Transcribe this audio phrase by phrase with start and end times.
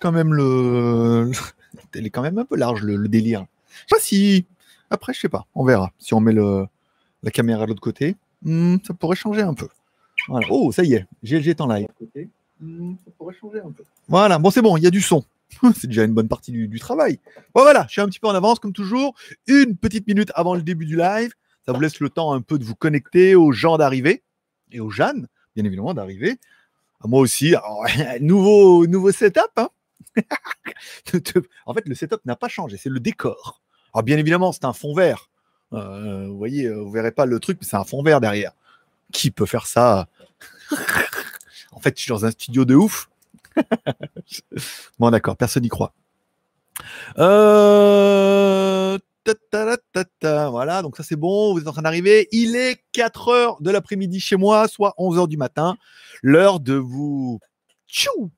[0.00, 1.30] quand même le.
[1.94, 3.46] Elle est quand même un peu large le, délire.
[3.70, 4.46] Je sais pas si.
[4.90, 5.46] Après, je sais pas.
[5.54, 5.92] On verra.
[5.98, 6.66] Si on met le...
[7.22, 9.68] la caméra de l'autre côté, hmm, ça pourrait changer un peu.
[10.50, 11.06] Oh, ça y est.
[11.22, 11.86] GLG est en live.
[12.60, 13.84] Hmm, ça pourrait changer un peu.
[14.08, 14.38] Voilà.
[14.38, 14.76] Bon, c'est bon.
[14.76, 15.24] Il y a du son.
[15.76, 17.18] c'est déjà une bonne partie du, du travail.
[17.54, 17.86] Bon, voilà.
[17.86, 19.14] Je suis un petit peu en avance, comme toujours.
[19.46, 21.32] Une petite minute avant le début du live.
[21.66, 24.22] Ça vous laisse le temps un peu de vous connecter aux gens d'arriver
[24.72, 26.38] et aux Jeanne, bien évidemment, d'arriver.
[27.04, 27.54] Moi aussi.
[28.20, 29.50] Nouveau, nouveau setup.
[29.56, 29.68] Hein
[31.66, 32.76] en fait, le setup n'a pas changé.
[32.76, 33.60] C'est le décor.
[33.94, 35.28] Alors, bien évidemment, c'est un fond vert.
[35.72, 38.52] Euh, vous voyez, euh, vous verrez pas le truc, mais c'est un fond vert derrière.
[39.12, 40.08] Qui peut faire ça?
[41.72, 43.08] En fait, je suis dans un studio de ouf.
[44.98, 45.94] bon, d'accord, personne n'y croit.
[47.18, 48.98] Euh...
[50.22, 52.28] Voilà, donc ça c'est bon, vous êtes en train d'arriver.
[52.32, 55.76] Il est 4 heures de l'après-midi chez moi, soit 11 heures du matin.
[56.22, 57.38] L'heure de vous.
[57.86, 58.30] Tchou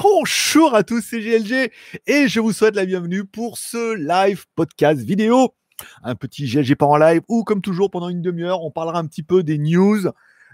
[0.00, 1.72] Bonjour à tous, c'est GLG
[2.06, 5.56] et je vous souhaite la bienvenue pour ce live podcast vidéo.
[6.04, 9.06] Un petit GLG pas en live où, comme toujours, pendant une demi-heure, on parlera un
[9.06, 10.02] petit peu des news,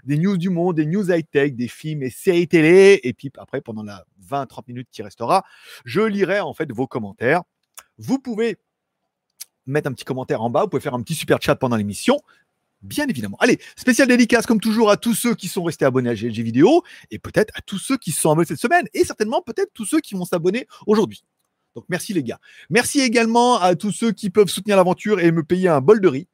[0.03, 2.99] des news du monde, des news high-tech, des films et séries télé.
[3.03, 5.43] Et puis après, pendant la 20-30 minutes qui restera,
[5.85, 7.43] je lirai en fait vos commentaires.
[7.99, 8.57] Vous pouvez
[9.67, 12.19] mettre un petit commentaire en bas, vous pouvez faire un petit super chat pendant l'émission
[12.81, 13.37] bien évidemment.
[13.39, 16.83] Allez, spécial dédicace comme toujours à tous ceux qui sont restés abonnés à GLG Vidéo
[17.11, 19.85] et peut-être à tous ceux qui se sont abonnés cette semaine et certainement peut-être tous
[19.85, 21.23] ceux qui vont s'abonner aujourd'hui.
[21.75, 22.39] Donc merci les gars.
[22.69, 26.07] Merci également à tous ceux qui peuvent soutenir l'aventure et me payer un bol de
[26.07, 26.27] riz.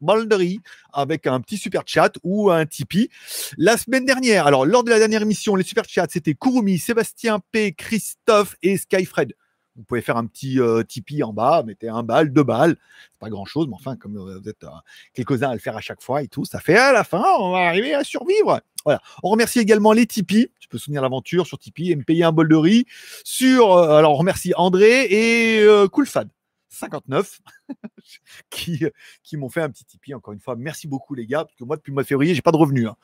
[0.00, 0.60] Bol de riz
[0.92, 3.08] avec un petit super chat ou un Tipeee.
[3.56, 7.38] La semaine dernière, alors lors de la dernière émission, les super chats, c'était Kurumi, Sébastien
[7.52, 9.34] P, Christophe et Skyfred.
[9.76, 12.76] Vous pouvez faire un petit euh, Tipeee en bas, mettez un balle, deux balles.
[13.12, 14.68] C'est pas grand chose, mais enfin, comme euh, vous êtes euh,
[15.14, 17.52] quelques-uns à le faire à chaque fois et tout, ça fait à la fin, on
[17.52, 18.60] va arriver à survivre.
[18.84, 19.00] Voilà.
[19.22, 20.50] On remercie également les Tipeee.
[20.60, 22.84] Tu peux soutenir l'aventure sur Tipeee et me payer un bol de riz.
[23.24, 26.28] Sur, alors, on remercie André et Coolfad.
[26.72, 27.40] 59
[28.50, 28.84] qui,
[29.22, 30.56] qui m'ont fait un petit Tipeee encore une fois.
[30.56, 32.56] Merci beaucoup les gars, parce que moi depuis le mois de février, j'ai pas de
[32.56, 32.88] revenus.
[32.88, 32.96] hein.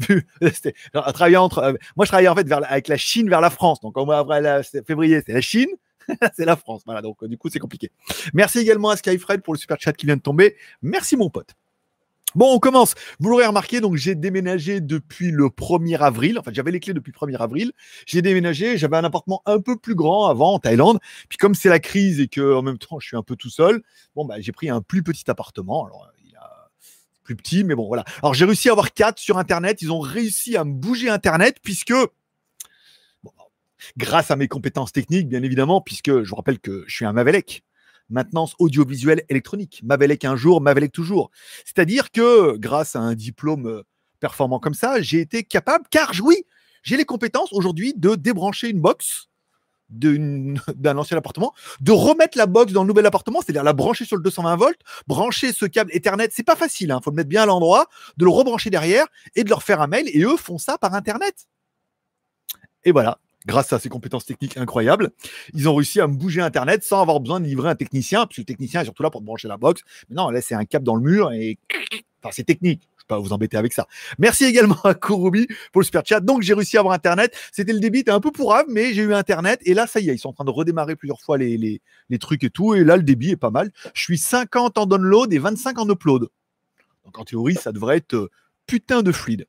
[1.12, 3.80] Travailler entre, euh, moi je travaillais en fait vers, avec la Chine vers la France.
[3.80, 4.26] Donc au mois
[4.62, 5.68] c'est- février, c'est la Chine.
[6.34, 6.82] c'est la France.
[6.84, 7.90] Voilà, donc euh, du coup, c'est compliqué.
[8.34, 10.56] Merci également à Skyfred pour le super chat qui vient de tomber.
[10.82, 11.54] Merci mon pote.
[12.34, 12.94] Bon, on commence.
[13.20, 16.38] Vous l'aurez remarqué, donc j'ai déménagé depuis le 1er avril.
[16.38, 17.72] Enfin, j'avais les clés depuis le 1er avril.
[18.06, 18.78] J'ai déménagé.
[18.78, 20.98] J'avais un appartement un peu plus grand avant en Thaïlande.
[21.28, 23.50] Puis comme c'est la crise et que en même temps je suis un peu tout
[23.50, 23.82] seul,
[24.14, 25.86] bon bah j'ai pris un plus petit appartement.
[25.86, 26.70] Alors euh, il a
[27.22, 28.04] plus petit, mais bon voilà.
[28.22, 29.82] Alors j'ai réussi à avoir quatre sur internet.
[29.82, 31.94] Ils ont réussi à me bouger internet puisque
[33.96, 37.12] grâce à mes compétences techniques, bien évidemment, puisque je vous rappelle que je suis un
[37.12, 37.62] Mavelec.
[38.12, 39.80] Maintenance audiovisuelle électronique.
[39.84, 41.30] Mavelec un jour, Mavelec toujours.
[41.64, 43.82] C'est-à-dire que grâce à un diplôme euh,
[44.20, 46.44] performant comme ça, j'ai été capable, car oui,
[46.82, 49.28] j'ai les compétences aujourd'hui de débrancher une box
[49.92, 54.16] d'un ancien appartement, de remettre la box dans le nouvel appartement, c'est-à-dire la brancher sur
[54.16, 57.42] le 220 volts, brancher ce câble Ethernet, c'est pas facile, il faut le mettre bien
[57.42, 60.58] à l'endroit, de le rebrancher derrière et de leur faire un mail, et eux font
[60.58, 61.46] ça par Internet.
[62.84, 65.10] Et voilà, grâce à ces compétences techniques incroyables,
[65.54, 68.38] ils ont réussi à me bouger Internet sans avoir besoin de livrer un technicien, puisque
[68.38, 69.82] le technicien est surtout là pour brancher la box.
[70.08, 71.58] Mais non, là, c'est un câble dans le mur et
[72.22, 72.82] enfin, c'est technique.
[72.96, 73.88] Je ne vais pas vous embêter avec ça.
[74.18, 76.20] Merci également à Kurubi pour le super chat.
[76.20, 77.36] Donc, j'ai réussi à avoir Internet.
[77.50, 79.60] C'était le débit, était un peu pourrave, mais j'ai eu Internet.
[79.64, 81.80] Et là, ça y est, ils sont en train de redémarrer plusieurs fois les, les,
[82.10, 82.74] les trucs et tout.
[82.74, 83.72] Et là, le débit est pas mal.
[83.92, 86.28] Je suis 50 en download et 25 en upload.
[87.04, 88.30] Donc, en théorie, ça devrait être euh,
[88.66, 89.46] putain de fluide.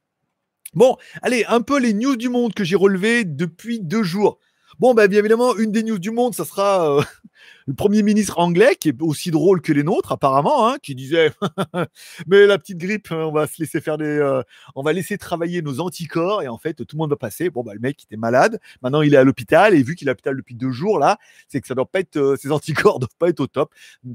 [0.74, 4.40] Bon, allez, un peu les news du monde que j'ai relevées depuis deux jours.
[4.80, 7.02] Bon, bah, bien évidemment, une des news du monde, ça sera euh,
[7.68, 11.32] le Premier ministre anglais, qui est aussi drôle que les nôtres, apparemment, hein, qui disait
[12.28, 14.06] Mais la petite grippe, on va se laisser faire des.
[14.06, 14.42] euh,
[14.76, 17.50] on va laisser travailler nos anticorps, et en fait, tout le monde va passer.
[17.50, 18.60] Bon, bah, le mec, était malade.
[18.82, 21.18] Maintenant, il est à l'hôpital, et vu qu'il est à l'hôpital depuis deux jours, là,
[21.48, 22.18] c'est que ça doit pas être.
[22.18, 23.74] euh, ses anticorps doivent pas être au top.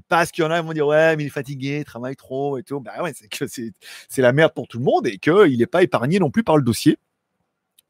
[0.09, 2.17] Parce qu'il y en a qui vont dire Ouais, mais il est fatigué, il travaille
[2.17, 2.81] trop, et tout.
[2.81, 5.83] Bah, ouais, c'est que c'est la merde pour tout le monde, et qu'il n'est pas
[5.83, 6.99] épargné non plus par le dossier.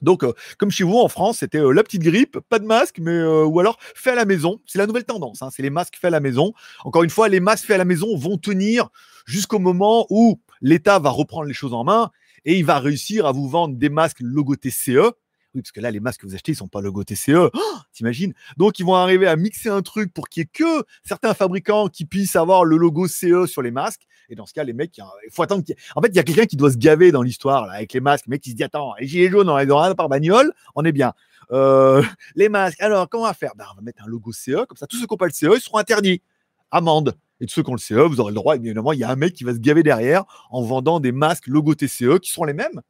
[0.00, 2.98] Donc, euh, comme chez vous en France, c'était euh, la petite grippe, pas de masque,
[3.00, 4.61] mais euh, ou alors fait à la maison.
[4.67, 5.43] C'est la nouvelle tendance.
[5.43, 6.52] hein, c'est les masques faits à la maison.
[6.84, 8.88] Encore une fois, les masques faits à la maison vont tenir
[9.26, 12.11] jusqu'au moment où l'État va reprendre les choses en main
[12.44, 15.12] et il va réussir à vous vendre des masques logo TCE.
[15.55, 17.50] Oui, parce que là, les masques que vous achetez, ils sont pas logo TCE.
[17.52, 17.61] Oh,
[17.93, 18.34] T'imagines?
[18.56, 21.88] Donc, ils vont arriver à mixer un truc pour qu'il y ait que certains fabricants
[21.88, 24.02] qui puissent avoir le logo CE sur les masques.
[24.28, 26.22] Et dans ce cas, les mecs, il faut attendre ait- En fait, il y a
[26.22, 28.26] quelqu'un qui doit se gaver dans l'histoire avec les masques.
[28.26, 30.84] Le mec qui se dit Attends, les gilets jaunes, on les aura par bagnole, on
[30.84, 31.12] est bien.
[31.50, 32.02] Euh,
[32.36, 33.52] les masques, alors, comment on va faire?
[33.56, 35.32] Ben, On va mettre un logo CE, comme ça, tous ceux qui n'ont pas le
[35.32, 36.22] CE, ils seront interdits.
[36.70, 37.14] Amende.
[37.40, 38.56] Et tous ceux qui ont le CE, vous aurez le droit.
[38.56, 41.00] Et bien évidemment, il y a un mec qui va se gaver derrière en vendant
[41.00, 42.82] des masques logo TCE qui seront les mêmes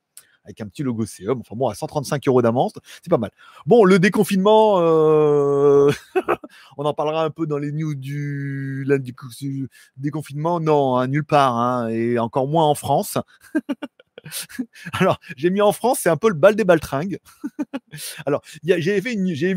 [0.49, 1.31] avec un petit logo CE.
[1.31, 2.73] Enfin bon, à 135 euros d'amende,
[3.03, 3.31] c'est pas mal.
[3.67, 5.91] Bon, le déconfinement, euh,
[6.79, 10.61] on en parlera un peu dans les news du, du déconfinement.
[10.61, 13.19] Non, hein, nulle part, hein, et encore moins en France.
[14.93, 17.19] Alors, j'ai mis en France, c'est un peu le bal des baltringues.
[18.27, 19.13] Alors, j'ai vu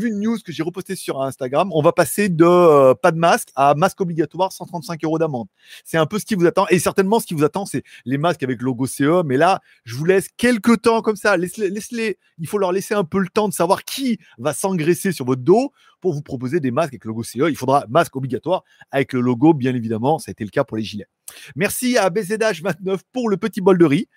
[0.08, 1.70] une news que j'ai repostée sur Instagram.
[1.72, 5.48] On va passer de euh, pas de masque à masque obligatoire, 135 euros d'amende.
[5.84, 6.66] C'est un peu ce qui vous attend.
[6.70, 9.22] Et certainement, ce qui vous attend, c'est les masques avec logo CE.
[9.24, 11.36] Mais là, je vous laisse quelques temps comme ça.
[11.36, 12.18] Laisse-les.
[12.38, 15.42] Il faut leur laisser un peu le temps de savoir qui va s'engraisser sur votre
[15.42, 17.48] dos pour vous proposer des masques avec logo CE.
[17.48, 20.18] Il faudra masque obligatoire avec le logo, bien évidemment.
[20.18, 21.06] Ça a été le cas pour les gilets.
[21.56, 24.08] Merci à BZH29 pour le petit bol de riz.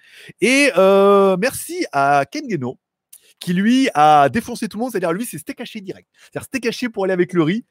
[0.42, 2.80] Et euh, merci à Ken Geno
[3.40, 4.92] qui lui a défoncé tout le monde.
[4.92, 6.10] C'est-à-dire, lui, c'est steak caché direct.
[6.14, 7.66] C'est-à-dire, steak caché pour aller avec le riz.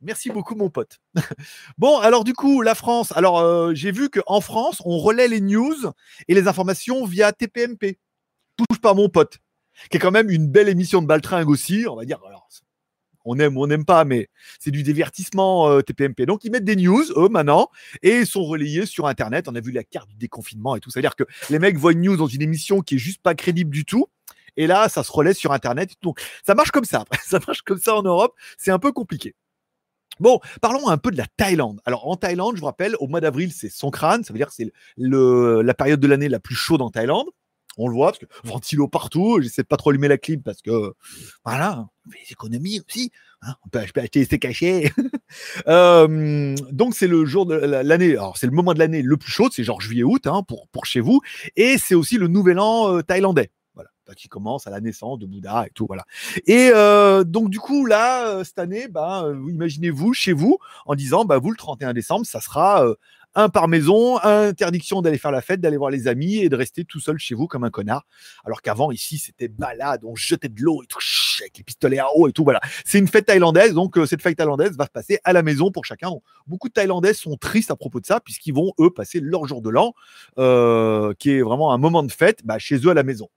[0.00, 1.00] Merci beaucoup, mon pote.
[1.78, 3.12] bon, alors du coup, la France.
[3.16, 5.74] Alors, euh, j'ai vu qu'en France, on relaie les news
[6.28, 7.98] et les informations via TPMP.
[8.56, 9.38] Touche pas mon pote,
[9.90, 11.86] qui est quand même une belle émission de baltringue aussi.
[11.88, 12.20] On va dire,
[13.28, 14.28] on aime ou on n'aime pas, mais
[14.58, 16.26] c'est du divertissement euh, TPMP.
[16.26, 17.68] Donc ils mettent des news, eux, maintenant,
[18.02, 19.48] et sont relayés sur Internet.
[19.48, 20.90] On a vu la carte du déconfinement et tout.
[20.90, 23.70] C'est-à-dire que les mecs voient une news dans une émission qui est juste pas crédible
[23.70, 24.06] du tout.
[24.56, 25.92] Et là, ça se relaie sur Internet.
[26.02, 27.04] Donc ça marche comme ça.
[27.24, 28.34] ça marche comme ça en Europe.
[28.56, 29.34] C'est un peu compliqué.
[30.20, 31.80] Bon, parlons un peu de la Thaïlande.
[31.84, 34.54] Alors en Thaïlande, je vous rappelle, au mois d'avril, c'est Songkran, ça veut dire que
[34.54, 37.28] c'est la période de l'année la plus chaude en Thaïlande
[37.78, 40.62] on le voit, parce que ventilo partout, j'essaie de pas trop allumer la clim parce
[40.62, 40.92] que,
[41.44, 44.92] voilà, des économies aussi, hein, on peut, acheter des cachets.
[45.68, 49.30] euh, donc c'est le jour de l'année, alors c'est le moment de l'année le plus
[49.30, 51.20] chaud, c'est genre juillet-août hein, pour, chez vous,
[51.56, 53.50] et c'est aussi le nouvel an euh, thaïlandais.
[53.74, 56.04] Voilà, qui commence à la naissance de Bouddha et tout, voilà.
[56.46, 61.24] Et euh, donc du coup là, euh, cette année, bah, imaginez-vous chez vous en disant,
[61.24, 62.84] bah vous le 31 décembre, ça sera
[63.38, 66.84] un par maison, interdiction d'aller faire la fête, d'aller voir les amis et de rester
[66.84, 68.04] tout seul chez vous comme un connard.
[68.44, 70.98] Alors qu'avant, ici, c'était balade, on jetait de l'eau et tout,
[71.40, 72.42] avec les pistolets à eau et tout.
[72.42, 72.60] Voilà.
[72.84, 75.70] C'est une fête thaïlandaise, donc euh, cette fête thaïlandaise va se passer à la maison
[75.70, 76.10] pour chacun.
[76.48, 79.62] beaucoup de Thaïlandais sont tristes à propos de ça, puisqu'ils vont, eux, passer leur jour
[79.62, 79.94] de l'an,
[80.38, 83.28] euh, qui est vraiment un moment de fête, bah, chez eux à la maison.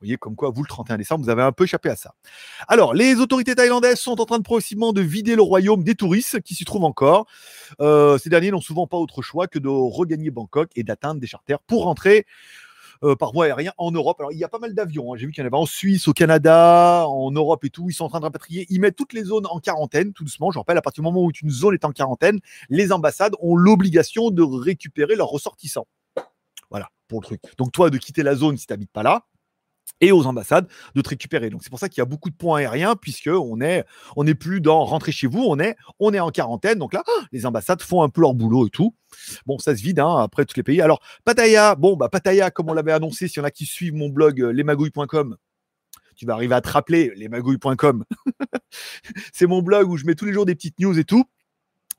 [0.00, 2.14] Vous voyez, comme quoi, vous, le 31 décembre, vous avez un peu échappé à ça.
[2.68, 6.40] Alors, les autorités thaïlandaises sont en train de progressivement de vider le royaume des touristes
[6.42, 7.26] qui s'y trouvent encore.
[7.80, 11.26] Euh, ces derniers n'ont souvent pas autre choix que de regagner Bangkok et d'atteindre des
[11.26, 12.26] charters pour rentrer
[13.02, 14.20] euh, par voie aérienne en Europe.
[14.20, 15.12] Alors, il y a pas mal d'avions.
[15.12, 15.16] Hein.
[15.18, 17.90] J'ai vu qu'il y en avait en Suisse, au Canada, en Europe et tout.
[17.90, 18.66] Ils sont en train de rapatrier.
[18.70, 20.52] Ils mettent toutes les zones en quarantaine, tout doucement.
[20.52, 23.56] Je rappelle, à partir du moment où une zone est en quarantaine, les ambassades ont
[23.56, 25.88] l'obligation de récupérer leurs ressortissants.
[26.70, 27.40] Voilà, pour le truc.
[27.56, 29.26] Donc, toi, de quitter la zone si tu n'habites pas là
[30.00, 31.50] et aux ambassades de te récupérer.
[31.50, 33.84] Donc c'est pour ça qu'il y a beaucoup de points aériens puisque on est
[34.16, 36.78] on n'est plus dans rentrer chez vous, on est on est en quarantaine.
[36.78, 37.02] Donc là,
[37.32, 38.94] les ambassades font un peu leur boulot et tout.
[39.46, 40.80] Bon, ça se vide hein, après tous les pays.
[40.80, 43.94] Alors Pattaya, bon bah Pattaya comme on l'avait annoncé, si y en a qui suivent
[43.94, 45.36] mon blog euh, lesmagouilles.com,
[46.16, 48.04] tu vas arriver à te rappeler lesmagouilles.com.
[49.32, 51.24] c'est mon blog où je mets tous les jours des petites news et tout.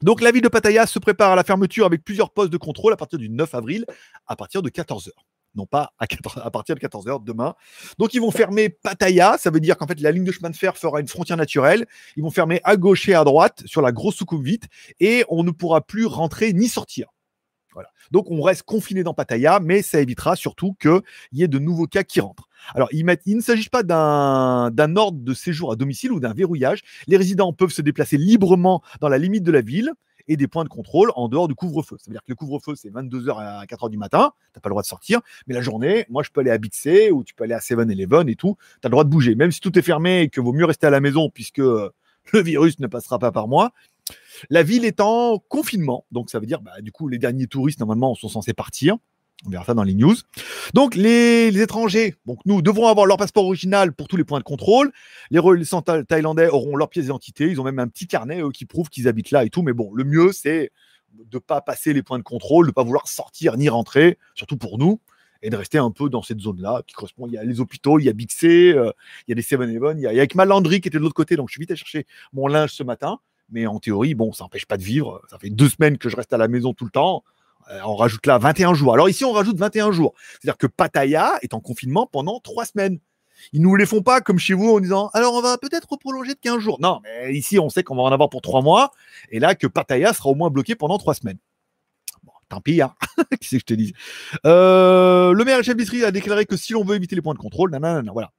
[0.02, 2.94] Donc la ville de Pattaya se prépare à la fermeture avec plusieurs postes de contrôle
[2.94, 3.86] à partir du 9 avril
[4.28, 5.10] à partir de 14h
[5.56, 7.56] non pas à, partir de 14h demain.
[7.98, 10.56] Donc ils vont fermer Pattaya, ça veut dire qu'en fait la ligne de chemin de
[10.56, 11.88] fer fera une frontière naturelle.
[12.16, 14.68] Ils vont fermer à gauche et à droite sur la grosse vite
[15.00, 17.08] et on ne pourra plus rentrer ni sortir.
[18.12, 21.02] Donc on reste confiné dans Pattaya, mais ça évitera surtout qu'il
[21.32, 22.50] y ait de nouveaux cas qui rentrent.
[22.76, 26.82] Alors, il ne s'agit pas d'un ordre de séjour à domicile ou d'un verrouillage.
[27.08, 29.94] Les résidents peuvent se déplacer librement dans la limite de la ville
[30.30, 31.98] et des points de contrôle en dehors du couvre-feu.
[32.00, 34.70] Ça veut dire que le couvre-feu, c'est 22h à 4h du matin, tu n'as pas
[34.70, 37.24] le droit de sortir, mais la journée, moi, je peux aller à Big C ou
[37.24, 39.36] tu peux aller à 7-Eleven et tout, tu as le droit de bouger.
[39.36, 41.90] Même si tout est fermé et que vaut mieux rester à la maison puisque euh,
[42.32, 43.72] le virus ne passera pas par moi.
[44.50, 47.80] La ville est en confinement, donc ça veut dire, bah, du coup, les derniers touristes,
[47.80, 48.98] normalement, sont censés partir.
[49.46, 50.16] On verra ça dans les news.
[50.74, 54.44] Donc, les, étrangers, donc nous devons avoir leur passeport original pour tous les points de
[54.44, 54.92] contrôle.
[55.32, 57.48] Les ressortissants thaïlandais auront leur pièce d'identité.
[57.48, 59.62] Ils ont même un petit carnet qui prouve qu'ils habitent là et tout.
[59.62, 60.72] Mais bon, le mieux, c'est
[61.14, 64.18] de ne pas passer les points de contrôle, de ne pas vouloir sortir ni rentrer,
[64.36, 65.00] surtout pour nous,
[65.42, 67.28] et de rester un peu dans cette zone-là qui correspond.
[67.28, 68.92] Il y a les hôpitaux, il y a Big C, euh,
[69.28, 71.36] il y a des 7-Eleven, il y a, ma laundry qui était de l'autre côté.
[71.36, 73.20] Donc, je suis vite à chercher mon linge ce matin.
[73.52, 75.22] Mais en théorie, bon, ça n'empêche pas de vivre.
[75.28, 77.24] Ça fait deux semaines que je reste à la maison tout le temps.
[77.70, 78.94] Euh, on rajoute là 21 jours.
[78.94, 80.14] Alors ici, on rajoute 21 jours.
[80.32, 83.00] C'est-à-dire que Pattaya est en confinement pendant trois semaines.
[83.54, 86.34] Ils nous les font pas comme chez vous en disant alors on va peut-être prolonger
[86.34, 86.78] de 15 jours.
[86.82, 88.92] Non, mais ici on sait qu'on va en avoir pour trois mois
[89.32, 91.38] et là que Pattaya sera au moins bloqué pendant trois semaines.
[92.50, 92.96] Tant pis, hein.
[93.42, 93.94] C'est que je te dis?
[94.46, 97.70] Euh, Le maire Chef a déclaré que si l'on veut éviter les points de contrôle,
[97.72, 98.32] non, voilà.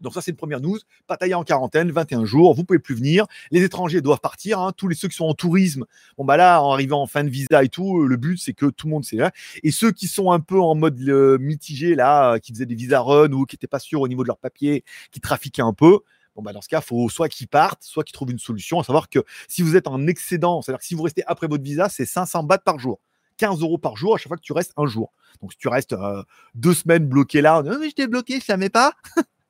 [0.00, 0.78] Donc ça, c'est une première news.
[1.06, 3.26] Pattaya en quarantaine, 21 jours, vous pouvez plus venir.
[3.50, 4.60] Les étrangers doivent partir.
[4.60, 4.72] hein.
[4.76, 5.84] Tous les ceux qui sont en tourisme,
[6.18, 8.52] bon bah là, en arrivant en fin de visa et tout, euh, le but c'est
[8.52, 9.32] que tout le monde c'est là.
[9.62, 10.98] Et ceux qui sont un peu en mode
[11.40, 14.22] mitigé là, euh, qui faisaient des visa run ou qui n'étaient pas sûrs au niveau
[14.22, 16.00] de leur papier, qui trafiquaient un peu.
[16.34, 18.78] Bon bah dans ce cas, faut soit qu'ils partent, soit qu'ils trouvent une solution.
[18.78, 21.64] À savoir que si vous êtes en excédent, c'est-à-dire que si vous restez après votre
[21.64, 23.00] visa, c'est 500 bahts par jour.
[23.38, 25.12] 15 euros par jour à chaque fois que tu restes un jour.
[25.40, 26.22] Donc si tu restes euh,
[26.54, 28.92] deux semaines bloqué là, non mais je t'ai bloqué, je savais pas.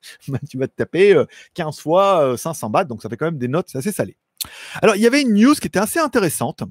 [0.27, 3.25] bah, tu vas te taper euh, 15 fois euh, 500 bahts, donc ça fait quand
[3.25, 4.17] même des notes assez salé.
[4.81, 6.63] Alors il y avait une news qui était assez intéressante.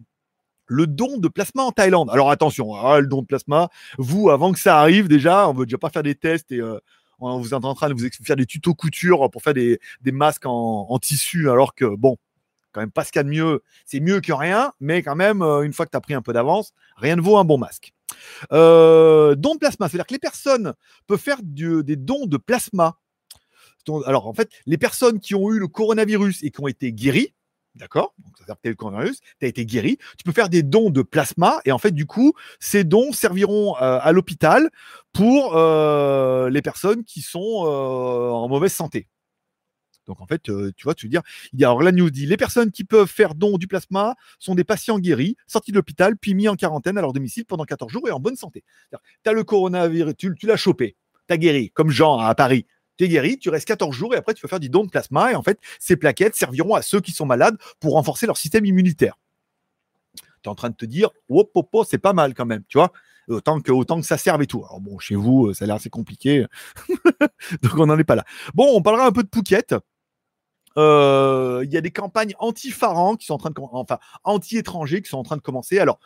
[0.69, 2.11] Le don de plasma en Thaïlande.
[2.11, 3.69] Alors attention, ah, le don de plasma,
[3.99, 6.79] vous, avant que ça arrive, déjà, on veut déjà pas faire des tests et euh,
[7.21, 10.13] on- vous êtes en train de vous faire des tutos couture pour faire des, des
[10.13, 12.17] masques en, tissu, alors que bon,
[12.73, 13.63] quand même pas ce qu'il y a de mieux.
[13.85, 16.23] C'est mieux que rien, mais quand même, euh, une fois que tu as pris un
[16.23, 17.93] peu d'avance, rien ne vaut un bon masque.
[18.53, 20.75] Euh, don de plasma, c'est-à-dire que les personnes
[21.07, 22.99] peuvent faire des dons de plasma.
[24.07, 27.35] Alors, en fait, les personnes qui ont eu le coronavirus et qui ont été guéries,
[27.77, 31.03] d'accord Donc, ça veut coronavirus, tu as été guéri, tu peux faire des dons de
[31.03, 34.71] plasma et en fait, du coup, ces dons serviront euh, à l'hôpital
[35.13, 39.09] pour euh, les personnes qui sont euh, en mauvaise santé.
[40.07, 42.27] Donc en fait, tu vois, tu veux dire, il y a alors la news dit
[42.27, 46.17] les personnes qui peuvent faire don du plasma sont des patients guéris, sortis de l'hôpital,
[46.17, 48.63] puis mis en quarantaine à leur domicile pendant 14 jours et en bonne santé.
[48.93, 52.67] Tu as le coronavirus, tu, tu l'as chopé, tu as guéri, comme Jean à Paris.
[52.97, 54.91] Tu es guéri, tu restes 14 jours et après tu peux faire du don de
[54.91, 58.37] plasma et en fait, ces plaquettes serviront à ceux qui sont malades pour renforcer leur
[58.37, 59.19] système immunitaire.
[60.43, 62.63] Tu es en train de te dire, oh, oh, oh, c'est pas mal quand même,
[62.69, 62.93] tu vois
[63.29, 64.65] autant que, autant que ça serve et tout.
[64.65, 66.47] Alors bon, chez vous, ça a l'air assez compliqué,
[67.63, 68.25] donc on n'en est pas là.
[68.55, 69.75] Bon, on parlera un peu de Phuket.
[70.79, 75.01] Euh, Il y a des campagnes anti-Pharaon qui sont en train de com- enfin anti-étrangers
[75.01, 75.79] qui sont en train de commencer.
[75.79, 75.99] Alors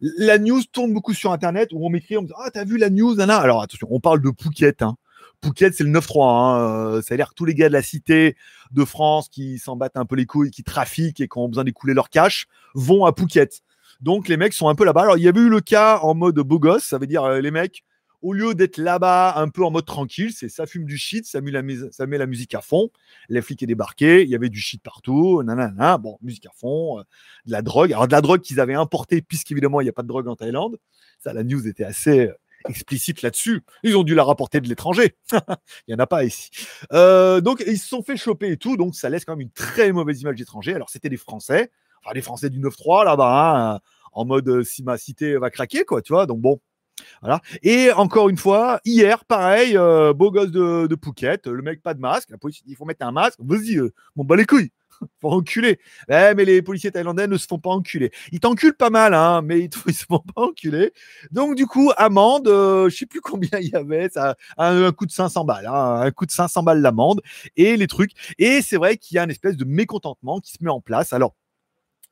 [0.00, 2.78] la news tourne beaucoup sur internet où on m'écrit on me dit ah t'as vu
[2.78, 4.82] la news Alors attention, on parle de Phuket.
[4.82, 4.96] Hein.
[5.44, 6.28] Phuket c'est le 9-3.
[6.28, 6.60] Hein.
[6.96, 8.36] Euh, Ça a l'air que tous les gars de la cité
[8.72, 11.64] de France qui s'en battent un peu les couilles, qui trafiquent et qui ont besoin
[11.64, 13.62] d'écouler leur cash vont à Phuket.
[14.00, 15.02] Donc les mecs sont un peu là-bas.
[15.02, 17.40] Alors il y avait eu le cas en mode beau gosse, ça veut dire euh,
[17.40, 17.84] les mecs
[18.24, 21.42] au lieu d'être là-bas un peu en mode tranquille, c'est ça fume du shit, ça
[21.42, 22.88] met la, la musique à fond.
[23.28, 26.98] Les flics est débarqué, il y avait du shit partout, nanana, bon, musique à fond,
[26.98, 27.02] euh,
[27.44, 27.92] de la drogue.
[27.92, 30.36] Alors de la drogue qu'ils avaient importée, puisqu'évidemment il n'y a pas de drogue en
[30.36, 30.78] Thaïlande.
[31.20, 32.30] Ça, la news était assez
[32.68, 33.62] explicite là-dessus.
[33.82, 35.16] Ils ont dû la rapporter de l'étranger.
[35.32, 35.38] il
[35.88, 36.50] n'y en a pas ici.
[36.92, 39.50] Euh, donc ils se sont fait choper et tout, donc ça laisse quand même une
[39.50, 40.74] très mauvaise image d'étrangers.
[40.74, 41.70] Alors c'était des Français,
[42.02, 43.80] enfin des Français du 9-3 là-bas, hein,
[44.12, 46.26] en mode euh, si ma cité va craquer, quoi, tu vois.
[46.26, 46.60] Donc bon.
[47.20, 47.40] Voilà.
[47.62, 51.92] Et encore une fois, hier, pareil, euh, beau gosse de, de Phuket, le mec pas
[51.92, 54.46] de masque, la police dit il faut mettre un masque, vas-y, euh, bon bah les
[54.46, 54.70] couilles,
[55.20, 55.78] faut enculer.
[56.08, 58.10] Ouais, mais les policiers thaïlandais ne se font pas enculer.
[58.32, 60.92] Ils t'enculent pas mal, hein, mais ils, ils se font pas enculer.
[61.30, 65.06] Donc du coup, amende, euh, je sais plus combien il y avait, ça, un, coup
[65.06, 67.20] de 500 balles, hein, un coup de 500 balles l'amende
[67.56, 68.12] et les trucs.
[68.38, 71.12] Et c'est vrai qu'il y a une espèce de mécontentement qui se met en place.
[71.12, 71.34] Alors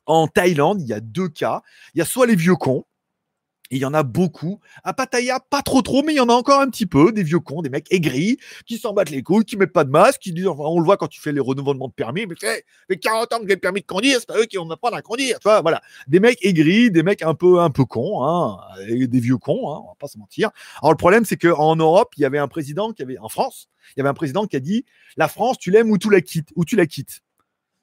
[0.07, 1.63] en Thaïlande, il y a deux cas.
[1.95, 2.85] Il y a soit les vieux cons.
[3.73, 4.61] Et il y en a beaucoup.
[4.85, 7.11] À Pattaya, pas trop trop, mais il y en a encore un petit peu.
[7.11, 8.37] Des vieux cons, des mecs aigris,
[8.67, 10.99] qui s'en battent les couilles, qui mettent pas de masque, qui disent, on le voit
[10.99, 13.61] quand tu fais les renouvellements de permis, mais fait, fait 40 ans que j'ai le
[13.61, 15.39] permis de conduire, c'est pas eux qui vont m'apprendre à conduire.
[15.43, 15.81] Voilà.
[16.07, 19.81] Des mecs aigris, des mecs un peu, un peu cons, hein, des vieux cons, hein,
[19.83, 20.51] on va pas se mentir.
[20.83, 23.71] Alors le problème, c'est qu'en Europe, il y avait un président qui avait, en France,
[23.97, 24.85] il y avait un président qui a dit,
[25.17, 27.23] la France, tu l'aimes ou tu la quittes, ou tu la quittes?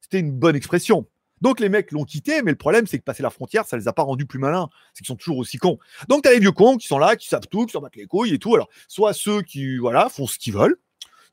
[0.01, 1.08] C'était une bonne expression.
[1.41, 3.88] Donc les mecs l'ont quitté, mais le problème c'est que passer la frontière, ça les
[3.88, 4.69] a pas rendus plus malins.
[4.93, 5.79] C'est qu'ils sont toujours aussi cons.
[6.08, 8.08] Donc t'as les vieux cons qui sont là, qui savent tout, qui s'en battent les
[8.08, 8.55] couilles et tout.
[8.55, 10.77] Alors soit ceux qui voilà font ce qu'ils veulent,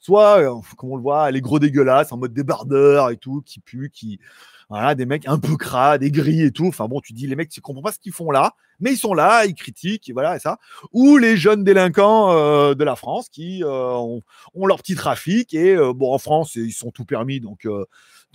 [0.01, 3.61] soit euh, comme on le voit, les gros dégueulasses en mode débardeur et tout, qui
[3.61, 4.21] puent, qui
[4.69, 6.67] voilà, des mecs un peu crades, aigris et tout.
[6.67, 8.99] Enfin bon, tu dis les mecs, tu comprends pas ce qu'ils font là, mais ils
[8.99, 10.59] sont là, ils critiquent et voilà et ça.
[10.93, 14.21] Ou les jeunes délinquants euh, de la France qui euh,
[14.55, 17.67] ont, leur petit trafic et euh, bon en France ils sont tout permis donc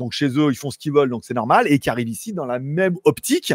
[0.09, 2.45] chez eux, ils font ce qu'ils veulent, donc c'est normal, et qui arrivent ici dans
[2.45, 3.53] la même optique.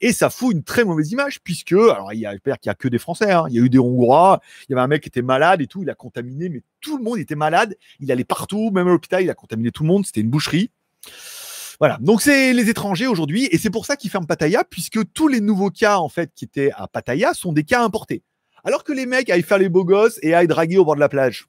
[0.00, 2.74] Et ça fout une très mauvaise image, puisque, alors il y a, qu'il y a
[2.74, 3.44] que des Français, hein.
[3.50, 5.66] il y a eu des Hongrois, il y avait un mec qui était malade et
[5.66, 8.90] tout, il a contaminé, mais tout le monde était malade, il allait partout, même à
[8.90, 10.70] l'hôpital, il a contaminé tout le monde, c'était une boucherie.
[11.78, 15.28] Voilà, donc c'est les étrangers aujourd'hui, et c'est pour ça qu'ils ferment Pattaya, puisque tous
[15.28, 18.22] les nouveaux cas, en fait, qui étaient à Pattaya sont des cas importés.
[18.64, 21.00] Alors que les mecs aillent faire les beaux gosses et aillent draguer au bord de
[21.00, 21.46] la plage.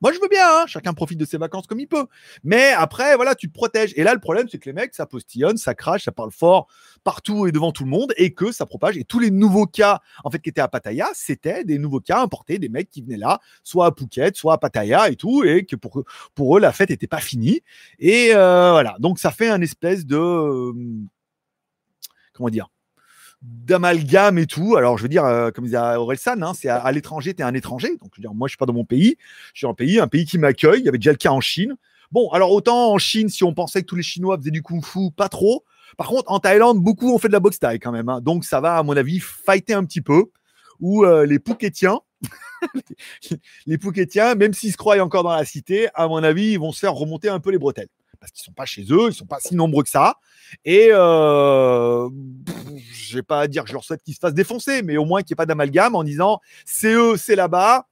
[0.00, 2.06] Moi, je veux bien, hein, chacun profite de ses vacances comme il peut.
[2.44, 3.92] Mais après, voilà, tu te protèges.
[3.96, 6.68] Et là, le problème, c'est que les mecs, ça postillonne, ça crache, ça parle fort
[7.04, 8.96] partout et devant tout le monde et que ça propage.
[8.96, 12.20] Et tous les nouveaux cas, en fait, qui étaient à Pattaya, c'était des nouveaux cas
[12.20, 15.64] importés, des mecs qui venaient là, soit à Phuket, soit à Pattaya et tout, et
[15.64, 17.62] que pour, eux, la fête n'était pas finie.
[17.98, 18.96] Et euh, voilà.
[18.98, 20.16] Donc, ça fait un espèce de.
[20.16, 20.72] euh,
[22.32, 22.68] comment dire?
[23.42, 24.76] D'amalgame et tout.
[24.76, 27.54] Alors, je veux dire, euh, comme disait Orelsan, hein, c'est à, l'étranger, tu es un
[27.54, 27.96] étranger.
[28.00, 29.16] Donc, je veux dire, moi, je suis pas dans mon pays.
[29.54, 30.80] Je suis un pays, un pays qui m'accueille.
[30.80, 31.76] Il y avait déjà le cas en Chine.
[32.10, 35.10] Bon, alors autant en Chine, si on pensait que tous les Chinois faisaient du kung-fu,
[35.14, 35.64] pas trop.
[35.96, 38.08] Par contre, en Thaïlande, beaucoup ont fait de la boxe thaï quand même.
[38.08, 38.20] Hein.
[38.20, 40.24] Donc, ça va, à mon avis, fighter un petit peu.
[40.80, 42.00] Ou euh, les Pouquetiens,
[43.66, 46.72] les Pouquetiens, même s'ils se croient encore dans la cité, à mon avis, ils vont
[46.72, 47.88] se faire remonter un peu les bretelles
[48.20, 50.16] parce qu'ils sont pas chez eux, ils sont pas si nombreux que ça.
[50.64, 52.08] Et euh,
[52.92, 55.04] je vais pas à dire que je leur souhaite qu'ils se fassent défoncer, mais au
[55.04, 57.86] moins qu'il n'y ait pas d'amalgame en disant c'est eux, c'est là-bas.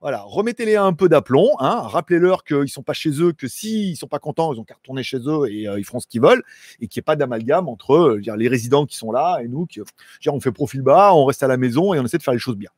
[0.00, 4.06] Voilà, remettez-les un peu d'aplomb, hein, rappelez-leur qu'ils sont pas chez eux, que s'ils sont
[4.06, 6.42] pas contents, ils ont qu'à retourner chez eux et euh, ils feront ce qu'ils veulent,
[6.80, 9.66] et qu'il n'y ait pas d'amalgame entre euh, les résidents qui sont là et nous,
[9.66, 9.82] qui,
[10.26, 12.40] on fait profil bas, on reste à la maison et on essaie de faire les
[12.40, 12.70] choses bien.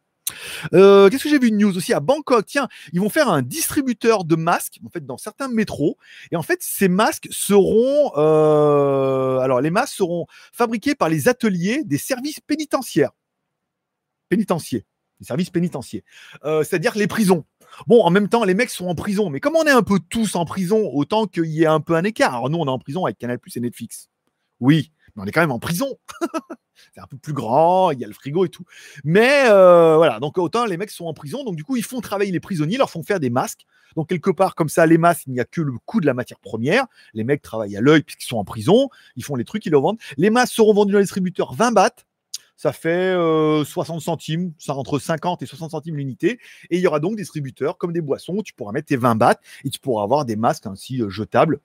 [0.75, 2.47] Euh, qu'est-ce que j'ai vu une news aussi à Bangkok?
[2.47, 5.97] Tiens, ils vont faire un distributeur de masques en fait dans certains métros.
[6.31, 11.83] Et en fait ces masques seront euh, alors les masques seront fabriqués par les ateliers
[11.85, 13.13] des services pénitentiaires.
[14.29, 14.83] Pénitentiaires.
[15.21, 16.03] Services pénitentiaires.
[16.45, 17.45] Euh, c'est-à-dire les prisons.
[17.87, 19.99] Bon, en même temps, les mecs sont en prison, mais comme on est un peu
[20.11, 22.35] tous en prison, autant qu'il y ait un peu un écart.
[22.35, 24.09] Alors nous, on est en prison avec Canal et Netflix.
[24.61, 25.99] Oui, mais on est quand même en prison.
[26.95, 28.65] c'est un peu plus grand, il y a le frigo et tout.
[29.05, 32.01] Mais euh, voilà, donc autant les mecs sont en prison, donc du coup ils font
[32.01, 33.67] travailler les prisonniers, leur font faire des masques.
[33.97, 36.15] Donc quelque part comme ça, les masques, il n'y a que le coût de la
[36.15, 36.87] matière première.
[37.15, 39.79] Les mecs travaillent à l'œil puisqu'ils sont en prison, ils font les trucs, ils le
[39.79, 39.99] vendent.
[40.17, 41.91] Les masques seront vendus dans les distributeurs 20 bahts.
[42.57, 46.39] Ça fait 60 euh, centimes, ça entre 50 et 60 centimes l'unité.
[46.71, 48.97] Et il y aura donc des distributeurs comme des boissons où tu pourras mettre tes
[48.97, 51.61] 20 bahts et tu pourras avoir des masques ainsi euh, jetables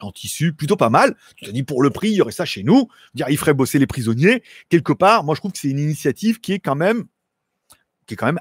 [0.00, 1.16] en tissu, plutôt pas mal.
[1.36, 2.88] Tu te dis pour le prix, il y aurait ça chez nous.
[3.14, 4.42] Il ferait bosser les prisonniers.
[4.68, 7.04] Quelque part, moi je trouve que c'est une initiative qui est quand même,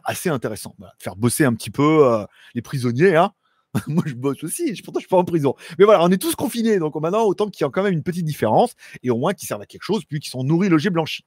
[0.04, 0.76] assez intéressante.
[0.98, 2.26] faire bosser un petit peu euh,
[2.56, 3.16] les prisonniers.
[3.16, 3.32] Hein.
[3.88, 5.56] moi je bosse aussi, pourtant je suis pas en prison.
[5.78, 8.04] Mais voilà, on est tous confinés, donc maintenant autant qu'il y a quand même une
[8.04, 8.74] petite différence
[9.04, 11.24] et au moins qu'ils servent à quelque chose, puis qu'ils sont nourris, logés, blanchis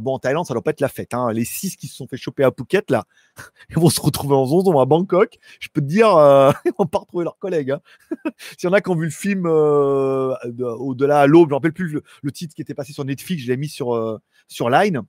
[0.00, 1.14] bon, en Thaïlande, ça doit pas être la fête.
[1.14, 1.32] Hein.
[1.32, 3.04] Les six qui se sont fait choper à Phuket, là,
[3.70, 5.38] ils vont se retrouver en zonzon à Bangkok.
[5.60, 7.72] Je peux te dire, euh, ils vont pas retrouver leurs collègues.
[7.72, 7.80] Hein.
[8.58, 10.34] S'il y en a qui ont vu le film euh,
[10.78, 13.42] Au-delà à l'aube, je ne me rappelle plus le, titre qui était passé sur Netflix,
[13.42, 15.02] je l'ai mis sur, euh, sur Line.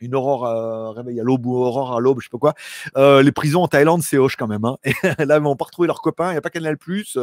[0.00, 2.52] Une aurore réveil à l'aube ou aurore à l'aube, je sais pas
[2.96, 3.22] quoi.
[3.22, 4.64] les prisons en Thaïlande, c'est hoche quand même.
[4.64, 4.76] Hein.
[5.18, 6.30] Là, ils vont pas retrouver leurs copains.
[6.30, 7.16] Il n'y a pas Canal Plus.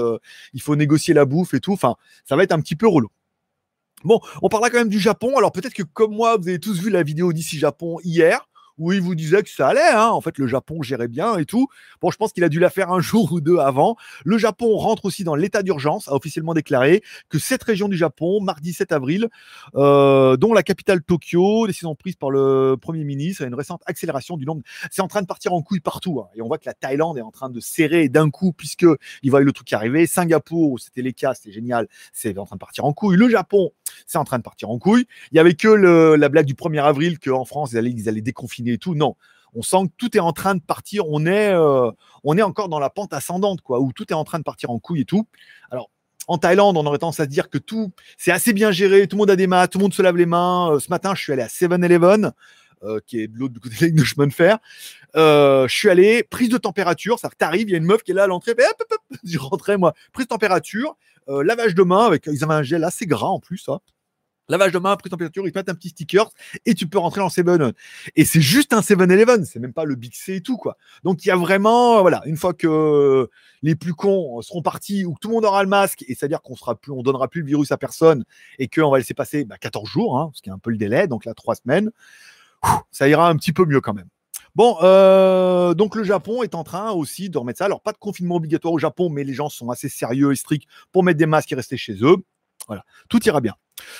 [0.53, 1.73] il faut négocier la bouffe et tout.
[1.73, 3.09] Enfin, ça va être un petit peu relou.
[4.03, 5.37] Bon, on parlera quand même du Japon.
[5.37, 8.93] Alors peut-être que comme moi, vous avez tous vu la vidéo d'ici Japon hier où
[8.93, 9.91] il vous disait que ça allait.
[9.91, 10.07] Hein.
[10.07, 11.67] En fait, le Japon gérait bien et tout.
[12.01, 13.97] Bon, je pense qu'il a dû la faire un jour ou deux avant.
[14.23, 18.41] Le Japon rentre aussi dans l'état d'urgence, a officiellement déclaré que cette région du Japon,
[18.41, 19.27] mardi 7 avril,
[19.75, 24.37] euh, dont la capitale Tokyo, décision prise par le Premier ministre, a une récente accélération
[24.37, 24.61] du nombre.
[24.89, 26.21] C'est en train de partir en couille partout.
[26.21, 26.29] Hein.
[26.35, 28.85] Et on voit que la Thaïlande est en train de serrer d'un coup, puisque
[29.23, 30.07] il voit le truc qui arrivait.
[30.07, 33.17] Singapour, c'était les cas, c'était génial, c'est en train de partir en couille.
[33.17, 33.71] Le Japon,
[34.05, 35.05] c'est en train de partir en couille.
[35.31, 38.77] Il y avait que la blague du 1er avril qu'en France, ils allaient, déconfiner et
[38.77, 38.95] tout.
[38.95, 39.15] Non,
[39.53, 41.03] on sent que tout est en train de partir.
[41.07, 41.91] On est, euh,
[42.23, 44.69] on est encore dans la pente ascendante, quoi, où tout est en train de partir
[44.69, 45.27] en couille et tout.
[45.71, 45.89] Alors,
[46.27, 49.15] en Thaïlande, on aurait tendance à se dire que tout, c'est assez bien géré, tout
[49.15, 50.73] le monde a des masques, tout le monde se lave les mains.
[50.73, 52.31] Euh, ce matin, je suis allé à 7-Eleven,
[52.83, 54.59] euh, qui est de l'autre côté de chemin de fer.
[55.15, 58.15] je suis allé, prise de température, ça t'arrive, il y a une meuf qui est
[58.15, 58.55] là à l'entrée,
[59.23, 63.05] je rentrais moi, prise de température, lavage de main avec, ils avaient un gel assez
[63.05, 63.79] gras en plus, ça
[64.49, 66.29] lavage de main, prise de température, ils te mettent un petit sticker
[66.65, 67.71] et tu peux rentrer dans Seven.
[68.15, 70.77] Et c'est juste un 7-Eleven, c'est même pas le Big C et tout, quoi.
[71.03, 73.29] Donc il y a vraiment, voilà, une fois que
[73.61, 76.41] les plus cons seront partis ou que tout le monde aura le masque, et c'est-à-dire
[76.41, 78.25] qu'on sera plus, on donnera plus le virus à personne
[78.57, 80.77] et qu'on va laisser passer 14 bah, jours, hein, ce qui est un peu le
[80.77, 81.91] délai, donc là, 3 semaines,
[82.91, 84.09] ça ira un petit peu mieux quand même.
[84.55, 87.65] Bon, euh, donc le Japon est en train aussi de remettre ça.
[87.65, 90.67] Alors, pas de confinement obligatoire au Japon, mais les gens sont assez sérieux et stricts
[90.91, 92.17] pour mettre des masques et rester chez eux.
[92.67, 93.55] Voilà, tout ira bien.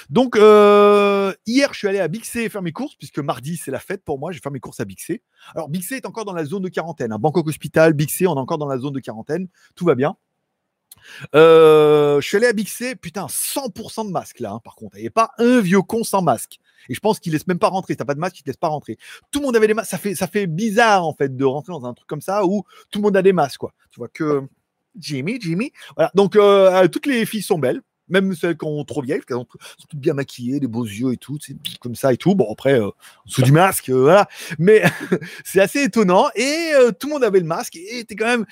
[0.10, 3.80] Donc, euh, hier, je suis allé à Bixé faire mes courses, puisque mardi, c'est la
[3.80, 4.32] fête pour moi.
[4.32, 5.24] J'ai fait mes courses à Bixé.
[5.56, 7.12] Alors, Bixé est encore dans la zone de quarantaine.
[7.12, 7.20] Hein.
[7.20, 9.48] Bangkok Hospital, Bixé, on est encore dans la zone de quarantaine.
[9.76, 10.18] Tout va bien.
[11.36, 14.98] Euh, je suis allé à Bixé, putain, 100% de masque là, hein, par contre.
[14.98, 16.60] Il n'y avait pas un vieux con sans masque.
[16.88, 17.94] Et je pense qu'il laisse même pas rentrer.
[17.94, 18.98] Si t'as pas de masque, il te laisse pas rentrer.
[19.32, 19.90] Tout le monde avait des masques.
[19.90, 22.64] Ça fait, ça fait bizarre, en fait, de rentrer dans un truc comme ça où
[22.92, 23.74] tout le monde a des masques, quoi.
[23.92, 24.44] Tu vois que
[24.98, 25.72] Jimmy, Jimmy.
[25.96, 26.12] Voilà.
[26.16, 29.48] Donc, euh, toutes les filles sont belles même celles qui ont trop vieilles, qu'elles sont
[29.90, 31.38] toutes bien maquillées, des beaux yeux et tout,
[31.80, 32.36] comme ça et tout.
[32.36, 32.90] Bon, après, euh,
[33.26, 34.28] sous du masque, euh, voilà.
[34.58, 34.84] Mais
[35.44, 36.30] c'est assez étonnant.
[36.36, 37.76] Et euh, tout le monde avait le masque.
[37.76, 38.46] Et était quand même.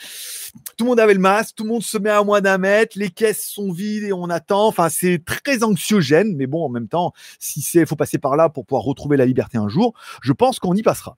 [0.78, 1.56] Tout le monde avait le masque.
[1.56, 2.98] Tout le monde se met à moins d'un mètre.
[2.98, 4.68] Les caisses sont vides et on attend.
[4.68, 6.36] Enfin, c'est très anxiogène.
[6.36, 9.26] Mais bon, en même temps, si c'est faut passer par là pour pouvoir retrouver la
[9.26, 11.18] liberté un jour, je pense qu'on y passera.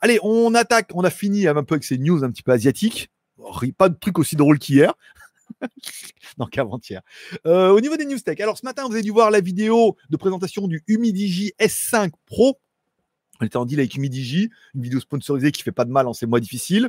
[0.00, 0.90] Allez, on attaque.
[0.94, 3.10] On a fini un peu avec ces news un petit peu asiatiques.
[3.76, 4.94] Pas de truc aussi drôle qu'hier.
[6.38, 7.02] non, qu'avant-hier.
[7.46, 9.96] Euh, au niveau des news tech, alors ce matin, vous avez dû voir la vidéo
[10.10, 12.58] de présentation du Humidigi S5 Pro.
[13.40, 16.12] On était en deal avec Humidigi, une vidéo sponsorisée qui fait pas de mal en
[16.12, 16.88] ces mois difficiles.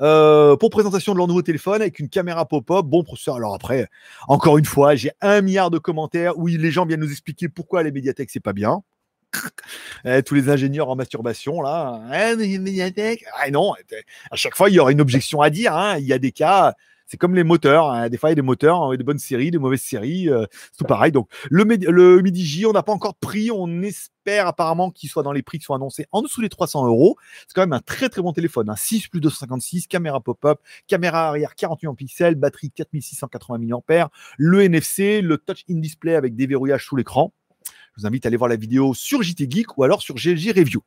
[0.00, 3.36] Euh, pour présentation de leur nouveau téléphone avec une caméra pop-up, bon processeur.
[3.36, 3.88] Alors après,
[4.28, 7.82] encore une fois, j'ai un milliard de commentaires où les gens viennent nous expliquer pourquoi
[7.82, 8.82] les médiathèques c'est pas bien.
[10.04, 12.36] Eh, tous les ingénieurs en masturbation là, hein.
[13.38, 13.74] Ah non,
[14.30, 15.74] à chaque fois il y aura une objection à dire.
[15.76, 15.98] hein.
[15.98, 16.74] Il y a des cas,
[17.10, 17.90] c'est comme les moteurs.
[17.90, 18.08] hein.
[18.08, 20.28] Des fois, il y a des moteurs, hein, des bonnes séries, des mauvaises séries.
[20.28, 21.10] euh, c'est tout pareil.
[21.10, 21.64] Donc, le,
[22.22, 23.50] Midi J, on n'a pas encore de prix.
[23.50, 26.86] On espère apparemment qu'il soit dans les prix qui sont annoncés en dessous des 300
[26.86, 27.16] euros.
[27.48, 28.70] C'est quand même un très très bon téléphone.
[28.70, 35.20] Un 6 plus 256, caméra pop-up, caméra arrière 48 pixels, batterie 4680 mAh, le NFC,
[35.20, 37.32] le touch in display avec déverrouillage sous l'écran.
[37.96, 40.52] Je vous invite à aller voir la vidéo sur JT Geek ou alors sur GLG
[40.56, 40.80] Review.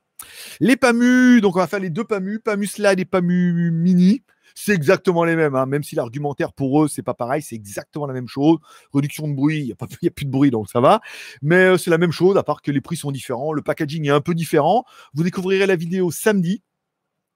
[0.61, 4.23] Les PAMU, donc on va faire les deux PAMU, PAMU Slide et PAMU Mini.
[4.55, 8.05] C'est exactement les mêmes, hein, même si l'argumentaire pour eux, c'est pas pareil, c'est exactement
[8.05, 8.57] la même chose.
[8.93, 9.71] Réduction de bruit, il n'y
[10.07, 11.01] a, plus de bruit, donc ça va.
[11.41, 14.07] Mais euh, c'est la même chose, à part que les prix sont différents, le packaging
[14.07, 14.85] est un peu différent.
[15.13, 16.61] Vous découvrirez la vidéo samedi.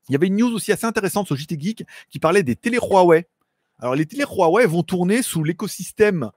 [0.10, 2.78] Il y avait une news aussi assez intéressante sur JT Geek qui parlait des télé
[2.78, 3.28] Huawei.
[3.80, 6.32] Alors, les télé Huawei vont tourner sous l'écosystème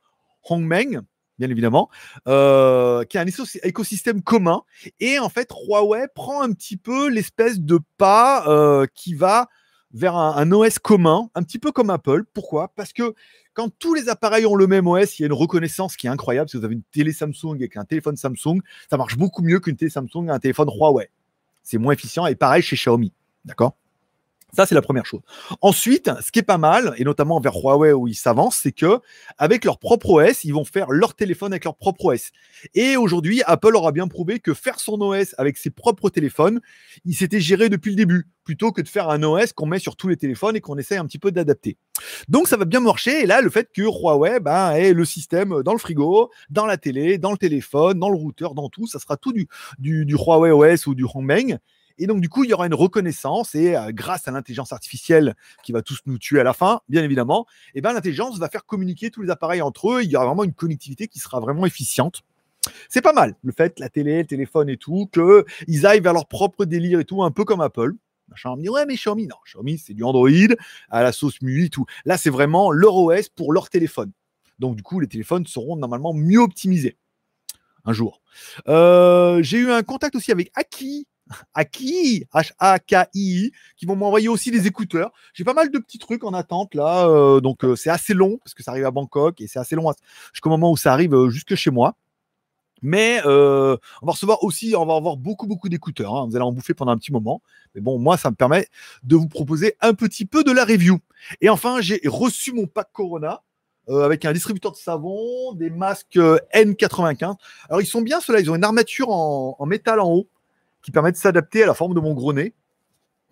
[0.49, 1.03] Hongmeng,
[1.39, 1.89] bien évidemment,
[2.27, 3.27] euh, qui est un
[3.63, 4.63] écosystème commun.
[4.99, 9.49] Et en fait, Huawei prend un petit peu l'espèce de pas euh, qui va
[9.93, 12.25] vers un, OS commun, un petit peu comme Apple.
[12.33, 12.73] Pourquoi?
[12.77, 13.15] Parce que
[13.55, 16.11] quand tous les appareils ont le même OS, il y a une reconnaissance qui est
[16.11, 16.49] incroyable.
[16.49, 19.77] Si vous avez une télé Samsung et qu'un téléphone Samsung, ça marche beaucoup mieux qu'une
[19.77, 21.11] télé Samsung et un téléphone Huawei.
[21.63, 23.13] C'est moins efficient et pareil chez Xiaomi.
[23.45, 23.77] D'accord?
[24.55, 25.21] Ça, c'est la première chose.
[25.61, 29.01] Ensuite, ce qui est pas mal, et notamment vers Huawei où ils s'avancent, c'est que
[29.39, 32.31] avec leur propre OS, ils vont faire leur téléphone avec leur propre OS.
[32.75, 36.61] Et aujourd'hui, Apple aura bien prouvé que faire son OS avec ses propres téléphones,
[37.05, 39.97] il s'était géré depuis le début, plutôt que de faire un OS qu'on met sur
[39.97, 41.79] tous les téléphones et qu'on essaye un petit peu d'adapter.
[42.29, 43.23] Donc ça va bien marcher.
[43.23, 46.77] Et là, le fait que Huawei ben, ait le système dans le frigo, dans la
[46.77, 49.49] télé, dans le téléphone, dans le routeur, dans tout, ça sera tout du,
[49.81, 51.59] Huawei OS ou du Hongmeng.
[52.01, 55.37] Et donc, du coup, il y aura une reconnaissance et euh, grâce à l'intelligence artificielle
[55.63, 58.65] qui va tous nous tuer à la fin, bien évidemment, et ben, l'intelligence va faire
[58.65, 60.03] communiquer tous les appareils entre eux.
[60.03, 62.23] Il y aura vraiment une connectivité qui sera vraiment efficiente.
[62.89, 66.27] C'est pas mal, le fait, la télé, le téléphone et tout, qu'ils aillent vers leur
[66.27, 67.93] propre délire et tout, un peu comme Apple.
[68.29, 70.31] Machin, on me dit, ouais, mais Xiaomi, non, Xiaomi, c'est du Android
[70.89, 71.85] à la sauce MUI et tout.
[72.07, 74.11] Là, c'est vraiment leur OS pour leur téléphone.
[74.59, 76.97] Donc, du coup, les téléphones seront normalement mieux optimisés
[77.85, 78.23] un jour.
[78.69, 81.07] Euh, J'ai eu un contact aussi avec Aki,
[81.55, 85.13] Aki, H-A-K-I, qui vont m'envoyer aussi des écouteurs.
[85.35, 88.39] J'ai pas mal de petits trucs en attente là, euh, donc euh, c'est assez long
[88.39, 89.93] parce que ça arrive à Bangkok et c'est assez long
[90.33, 91.95] jusqu'au moment où ça arrive euh, jusque chez moi.
[92.83, 96.15] Mais on va recevoir aussi, on va avoir beaucoup beaucoup d'écouteurs.
[96.17, 96.27] hein.
[96.27, 97.43] Vous allez en bouffer pendant un petit moment.
[97.75, 98.69] Mais bon, moi, ça me permet
[99.03, 100.99] de vous proposer un petit peu de la review.
[101.43, 103.43] Et enfin, j'ai reçu mon pack Corona.
[103.89, 107.35] avec un distributeur de savon, des masques euh, N95.
[107.69, 110.29] Alors ils sont bien ceux-là, ils ont une armature en métal en haut
[110.83, 112.55] qui permet de s'adapter à la forme de mon gros nez.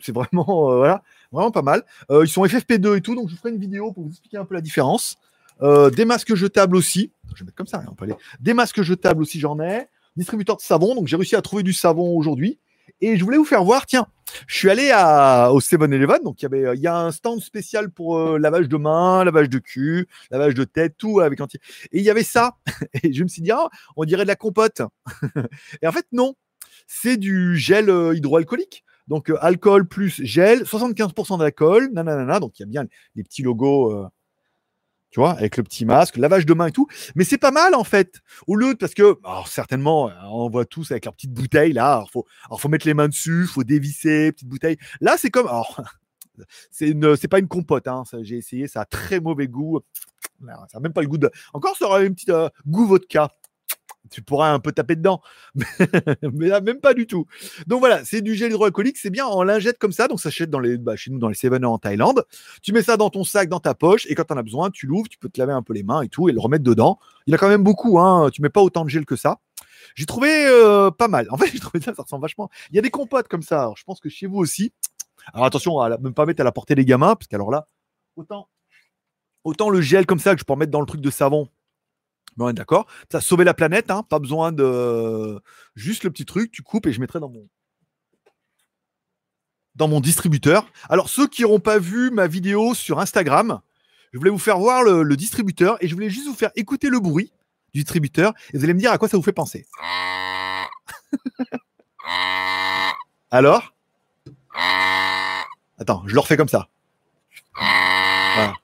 [0.01, 1.85] C'est vraiment, euh, voilà, vraiment pas mal.
[2.11, 4.37] Euh, ils sont FFP2 et tout, donc je vous ferai une vidéo pour vous expliquer
[4.37, 5.19] un peu la différence.
[5.61, 7.13] Euh, des masques jetables aussi.
[7.35, 8.15] Je vais mettre comme ça, hein, on peut aller.
[8.41, 9.89] Des masques jetables aussi, j'en ai.
[10.17, 12.59] Distributeur de savon, donc j'ai réussi à trouver du savon aujourd'hui.
[13.01, 14.07] Et je voulais vous faire voir, tiens,
[14.47, 18.39] je suis allé à, au 7-Eleven, donc il y a un stand spécial pour euh,
[18.39, 21.61] lavage de main, lavage de cul, lavage de tête, tout avec entier.
[21.93, 22.57] Et il y avait ça.
[23.03, 24.83] Et je me suis dit, ah, on dirait de la compote.
[25.83, 26.35] et en fait, non
[26.89, 28.83] c'est du gel euh, hydroalcoolique.
[29.07, 32.41] Donc, euh, alcool plus gel, 75% d'alcool, nanana.
[32.41, 34.09] Donc, il y a bien les petits logos, euh,
[35.11, 36.89] tu vois, avec le petit masque, lavage de main et tout.
[37.15, 38.21] Mais c'est pas mal, en fait.
[38.47, 41.93] Au lieu de, parce que, alors, certainement, on voit tous avec leur petite bouteille, là.
[41.93, 42.27] Alors, faut,
[42.59, 44.79] faut mettre les mains dessus, faut dévisser, petite bouteille.
[45.01, 45.81] Là, c'est comme, alors,
[46.71, 48.03] c'est pas une compote, hein.
[48.23, 49.81] J'ai essayé, ça a très mauvais goût.
[50.71, 52.31] Ça a même pas le goût de, encore, ça aurait un petit
[52.67, 53.31] goût vodka
[54.11, 55.21] tu pourras un peu taper dedans.
[56.33, 57.27] mais là, même pas du tout.
[57.67, 60.09] Donc voilà, c'est du gel hydroalcoolique, c'est bien en lingette comme ça.
[60.09, 62.25] Donc ça s'achète dans les, bah, chez nous dans les 7 en Thaïlande.
[62.63, 64.71] Tu mets ça dans ton sac, dans ta poche, et quand tu en as besoin,
[64.71, 66.65] tu l'ouvres, tu peux te laver un peu les mains et tout, et le remettre
[66.65, 66.99] dedans.
[67.27, 68.31] Il y a quand même beaucoup, hein.
[68.33, 69.41] Tu mets pas autant de gel que ça.
[69.95, 71.27] J'ai trouvé euh, pas mal.
[71.31, 72.51] En fait, j'ai trouvé ça, ça ressemble vachement.
[72.71, 73.73] Il y a des compotes comme ça.
[73.77, 74.73] Je pense que chez vous aussi.
[75.33, 77.67] Alors attention à ne pas mettre à la portée des gamins, parce qu'alors là,
[78.17, 78.49] autant,
[79.45, 81.49] autant le gel comme ça que je peux en mettre dans le truc de savon,
[82.39, 82.87] Bon, d'accord.
[83.11, 84.05] Ça a sauvé la planète, hein.
[84.05, 85.43] pas besoin de
[85.75, 87.49] juste le petit truc, tu coupes et je mettrai dans mon
[89.75, 90.71] dans mon distributeur.
[90.89, 93.61] Alors ceux qui n'auront pas vu ma vidéo sur Instagram,
[94.13, 96.91] je voulais vous faire voir le, le distributeur et je voulais juste vous faire écouter
[96.91, 97.33] le bruit
[97.75, 99.67] du distributeur et vous allez me dire à quoi ça vous fait penser.
[103.33, 103.75] Alors?
[105.77, 106.69] Attends, je le refais comme ça.
[107.57, 108.55] Voilà.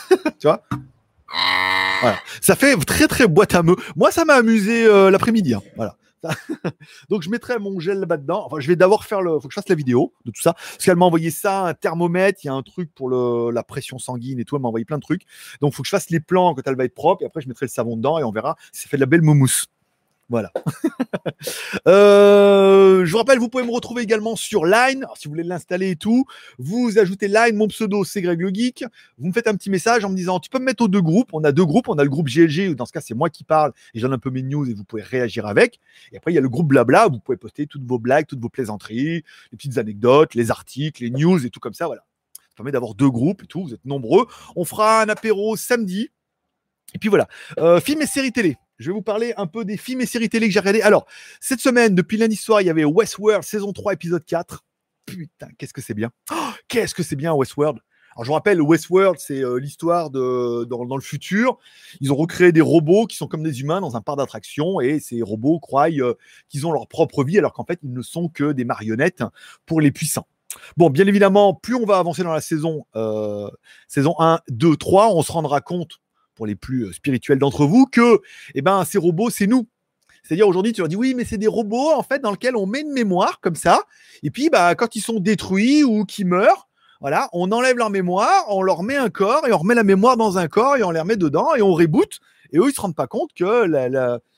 [0.38, 0.62] tu vois?
[2.00, 2.18] Voilà.
[2.40, 3.76] Ça fait très très boîte à meux.
[3.96, 5.54] Moi, ça m'a amusé euh, l'après-midi.
[5.54, 5.62] hein.
[5.76, 5.96] Voilà.
[7.10, 8.44] Donc je mettrai mon gel là-bas dedans.
[8.46, 9.38] Enfin, je vais d'abord faire le.
[9.40, 10.54] Faut que je fasse la vidéo de tout ça.
[10.54, 13.50] Parce qu'elle m'a envoyé ça, un thermomètre, il y a un truc pour le...
[13.52, 14.56] la pression sanguine et tout.
[14.56, 15.22] Elle m'a envoyé plein de trucs.
[15.60, 17.22] Donc faut que je fasse les plans quand elle va être propre.
[17.22, 19.06] Et après, je mettrai le savon dedans et on verra si ça fait de la
[19.06, 19.66] belle moumousse.
[20.34, 20.50] Voilà.
[21.86, 25.04] Euh, je vous rappelle, vous pouvez me retrouver également sur Line.
[25.16, 26.24] Si vous voulez l'installer et tout,
[26.58, 28.84] vous ajoutez Line, mon pseudo c'est Greg le Geek.
[29.18, 31.02] Vous me faites un petit message en me disant tu peux me mettre aux deux
[31.02, 31.30] groupes.
[31.34, 31.88] On a deux groupes.
[31.88, 34.10] On a le groupe GLG, où dans ce cas c'est moi qui parle et j'en
[34.10, 35.80] ai un peu mes news et vous pouvez réagir avec.
[36.12, 38.26] Et après, il y a le groupe Blabla où vous pouvez poster toutes vos blagues,
[38.26, 41.86] toutes vos plaisanteries, les petites anecdotes, les articles, les news et tout comme ça.
[41.86, 42.04] Voilà.
[42.48, 43.64] Ça permet d'avoir deux groupes et tout.
[43.64, 44.26] Vous êtes nombreux.
[44.56, 46.08] On fera un apéro samedi.
[46.94, 47.28] Et puis voilà.
[47.58, 48.56] Euh, films et séries télé.
[48.78, 50.82] Je vais vous parler un peu des films et séries télé que j'ai regardés.
[50.82, 51.06] Alors,
[51.40, 54.64] cette semaine, depuis lundi soir, il y avait Westworld saison 3, épisode 4.
[55.06, 56.10] Putain, qu'est-ce que c'est bien.
[56.32, 57.78] Oh, qu'est-ce que c'est bien Westworld.
[58.14, 61.58] Alors, je vous rappelle, Westworld, c'est euh, l'histoire de dans, dans le futur.
[62.00, 64.98] Ils ont recréé des robots qui sont comme des humains dans un parc d'attractions et
[64.98, 66.14] ces robots croient euh,
[66.48, 69.22] qu'ils ont leur propre vie alors qu'en fait, ils ne sont que des marionnettes
[69.66, 70.26] pour les puissants.
[70.76, 73.50] Bon, bien évidemment, plus on va avancer dans la saison, euh,
[73.88, 76.00] saison 1, 2, 3, on se rendra compte
[76.34, 78.20] pour les plus euh, spirituels d'entre vous, que
[78.54, 79.66] eh ben, ces robots, c'est nous.
[80.22, 82.66] C'est-à-dire aujourd'hui, tu leur dis oui, mais c'est des robots en fait dans lesquels on
[82.66, 83.82] met une mémoire comme ça,
[84.22, 86.68] et puis bah, quand ils sont détruits ou qu'ils meurent,
[87.00, 90.16] voilà, on enlève leur mémoire, on leur met un corps et on remet la mémoire
[90.16, 92.18] dans un corps et on les remet dedans et on reboot.
[92.52, 93.66] Et eux, ils se rendent pas compte que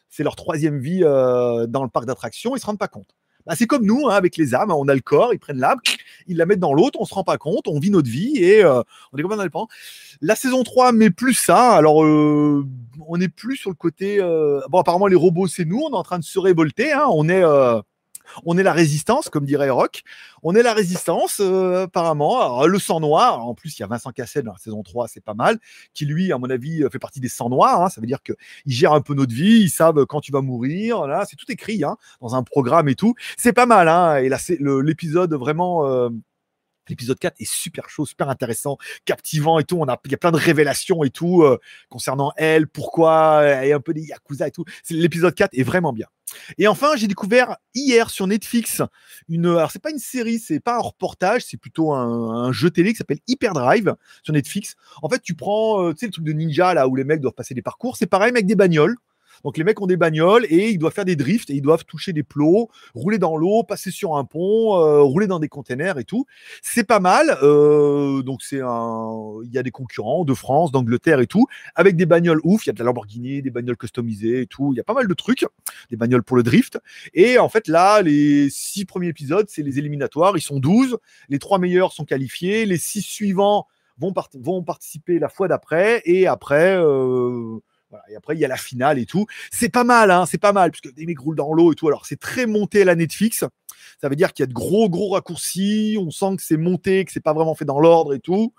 [0.08, 3.14] c'est leur troisième vie euh, dans le parc d'attractions, ils se rendent pas compte.
[3.46, 5.78] Bah, c'est comme nous, hein, avec les âmes, on a le corps, ils prennent l'âme,
[6.26, 8.64] ils la mettent dans l'autre, on se rend pas compte, on vit notre vie et
[8.64, 8.82] euh,
[9.12, 9.68] on est complètement indépendant.
[10.20, 12.66] La saison 3 met plus ça, alors euh,
[13.06, 14.20] on n'est plus sur le côté...
[14.20, 17.06] euh, bon, apparemment les robots, c'est nous, on est en train de se révolter, hein,
[17.10, 17.44] on est...
[18.44, 20.02] on est la résistance, comme dirait Rock.
[20.42, 22.64] On est la résistance, euh, apparemment.
[22.66, 25.22] Le sang noir, en plus, il y a Vincent Cassel dans la saison 3, c'est
[25.24, 25.58] pas mal,
[25.94, 27.82] qui lui, à mon avis, euh, fait partie des sangs noirs.
[27.82, 27.88] hein.
[27.88, 28.36] Ça veut dire qu'ils
[28.66, 31.06] gèrent un peu notre vie, ils savent quand tu vas mourir.
[31.06, 33.14] Là, c'est tout écrit hein, dans un programme et tout.
[33.36, 33.88] C'est pas mal.
[33.88, 34.16] Hein.
[34.18, 35.86] Et là, c'est l'épisode vraiment.
[35.86, 36.10] euh,
[36.88, 39.78] L'épisode 4 est super chaud, super intéressant, captivant et tout.
[39.80, 43.72] On a, il y a plein de révélations et tout euh, concernant elle, pourquoi, et
[43.72, 44.64] un peu des yakuza et tout.
[44.90, 46.06] L'épisode 4 est vraiment bien.
[46.58, 48.82] Et enfin, j'ai découvert hier sur Netflix
[49.28, 49.46] une.
[49.46, 52.92] Alors, c'est pas une série, c'est pas un reportage, c'est plutôt un, un jeu télé
[52.92, 54.74] qui s'appelle Hyperdrive sur Netflix.
[55.02, 57.20] En fait, tu prends, euh, tu sais, le truc de ninja là où les mecs
[57.20, 57.96] doivent passer des parcours.
[57.96, 58.96] C'est pareil, avec des bagnoles.
[59.46, 61.84] Donc les mecs ont des bagnoles et ils doivent faire des drifts et ils doivent
[61.84, 65.98] toucher des plots, rouler dans l'eau, passer sur un pont, euh, rouler dans des containers
[65.98, 66.26] et tout.
[66.62, 67.38] C'est pas mal.
[67.44, 71.94] euh, donc c'est un, il y a des concurrents de France, d'Angleterre et tout, avec
[71.94, 72.66] des bagnoles ouf.
[72.66, 74.72] Il y a de la Lamborghini, des bagnoles customisées et tout.
[74.72, 75.46] Il y a pas mal de trucs,
[75.90, 76.80] des bagnoles pour le drift.
[77.14, 80.36] Et en fait là, les six premiers épisodes, c'est les éliminatoires.
[80.36, 80.98] Ils sont 12.
[81.28, 82.66] Les trois meilleurs sont qualifiés.
[82.66, 86.02] Les six suivants vont, part- vont participer la fois d'après.
[86.04, 86.76] Et après.
[86.76, 87.60] euh,
[88.10, 89.26] Et après, il y a la finale et tout.
[89.50, 91.88] C'est pas mal, hein, c'est pas mal, puisque des mecs roulent dans l'eau et tout.
[91.88, 93.44] Alors, c'est très monté à la Netflix.
[94.00, 95.96] Ça veut dire qu'il y a de gros, gros raccourcis.
[96.00, 98.52] On sent que c'est monté, que c'est pas vraiment fait dans l'ordre et tout.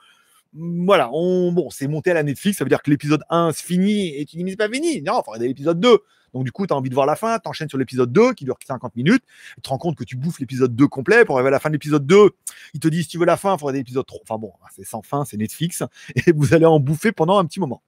[0.54, 2.58] Voilà, on, bon, c'est monté à la Netflix.
[2.58, 5.02] Ça veut dire que l'épisode 1 se finit et tu dis, mais c'est pas fini.
[5.02, 6.00] Non, il regarder l'épisode 2.
[6.38, 7.40] Donc, du coup, tu as envie de voir la fin.
[7.40, 9.24] Tu enchaînes sur l'épisode 2 qui dure 50 minutes.
[9.56, 11.26] Tu te rends compte que tu bouffes l'épisode 2 complet.
[11.26, 12.30] Pour arriver à la fin de l'épisode 2,
[12.76, 14.20] ils te disent, si tu veux la fin, il faut regarder l'épisode 3.
[14.22, 15.82] Enfin bon, c'est sans fin, c'est Netflix.
[16.28, 17.82] Et vous allez en bouffer pendant un petit moment.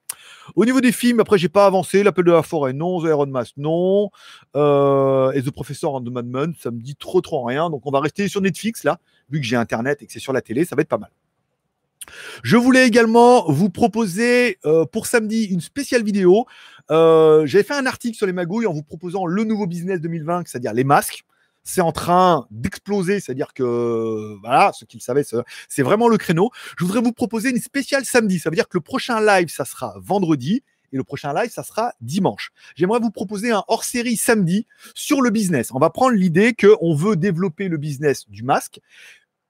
[0.55, 2.01] Au niveau des films, après, j'ai pas avancé.
[2.01, 2.99] L'appel de la forêt, non.
[3.03, 4.09] The Iron Mask, non.
[4.55, 7.69] Euh, et The Professor and the Madman, ça me dit trop, trop rien.
[7.69, 10.33] Donc, on va rester sur Netflix, là, vu que j'ai Internet et que c'est sur
[10.33, 11.11] la télé, ça va être pas mal.
[12.43, 16.45] Je voulais également vous proposer euh, pour samedi une spéciale vidéo.
[16.91, 20.47] Euh, J'avais fait un article sur les magouilles en vous proposant le nouveau business 2020,
[20.47, 21.23] c'est-à-dire les masques.
[21.63, 26.17] C'est en train d'exploser, c'est-à-dire que voilà, ceux qui le savaient, c'est- c'est vraiment le
[26.17, 26.49] créneau.
[26.77, 28.39] Je voudrais vous proposer une spéciale samedi.
[28.39, 31.61] Ça veut dire que le prochain live, ça sera vendredi et le prochain live, ça
[31.63, 32.51] sera dimanche.
[32.75, 35.71] J'aimerais vous proposer un hors-série samedi sur le business.
[35.71, 38.79] On va prendre l'idée qu'on veut développer le business du masque.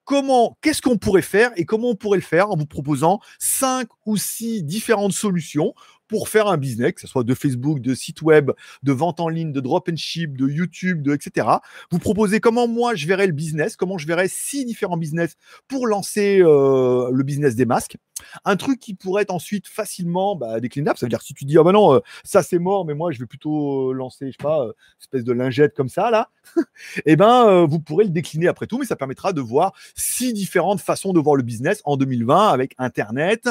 [0.03, 3.87] Comment, qu'est-ce qu'on pourrait faire et comment on pourrait le faire en vous proposant cinq
[4.07, 5.73] ou six différentes solutions
[6.09, 8.51] pour faire un business, que ce soit de Facebook, de site web,
[8.83, 11.47] de vente en ligne, de drop and ship, de YouTube, de etc.
[11.89, 15.35] Vous proposez comment moi je verrais le business, comment je verrais six différents business
[15.67, 17.97] pour lancer euh, le business des masques.
[18.43, 21.57] Un truc qui pourrait être ensuite facilement bah, déclinable, ça veut dire si tu dis
[21.57, 24.31] ah bah non euh, ça c'est mort, mais moi je vais plutôt euh, lancer je
[24.31, 24.67] sais pas
[24.99, 26.29] espèce de lingette comme ça là,
[27.05, 30.81] eh ben vous pourrez le décliner après tout, mais ça permettra de voir six différentes
[30.81, 33.47] façons de voir le business en 2020 avec Internet,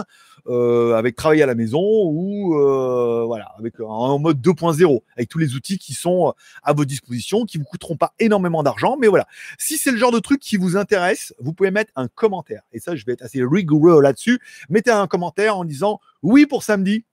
[0.47, 5.55] avec travail à la maison ou euh, voilà, avec en mode 2.0, avec tous les
[5.55, 9.27] outils qui sont à votre disposition, qui vous coûteront pas énormément d'argent, mais voilà.
[9.59, 12.63] Si c'est le genre de truc qui vous intéresse, vous pouvez mettre un commentaire.
[12.73, 14.41] Et ça, je vais être assez rigoureux là-dessus.
[14.69, 17.05] Mettez un commentaire en disant oui pour samedi,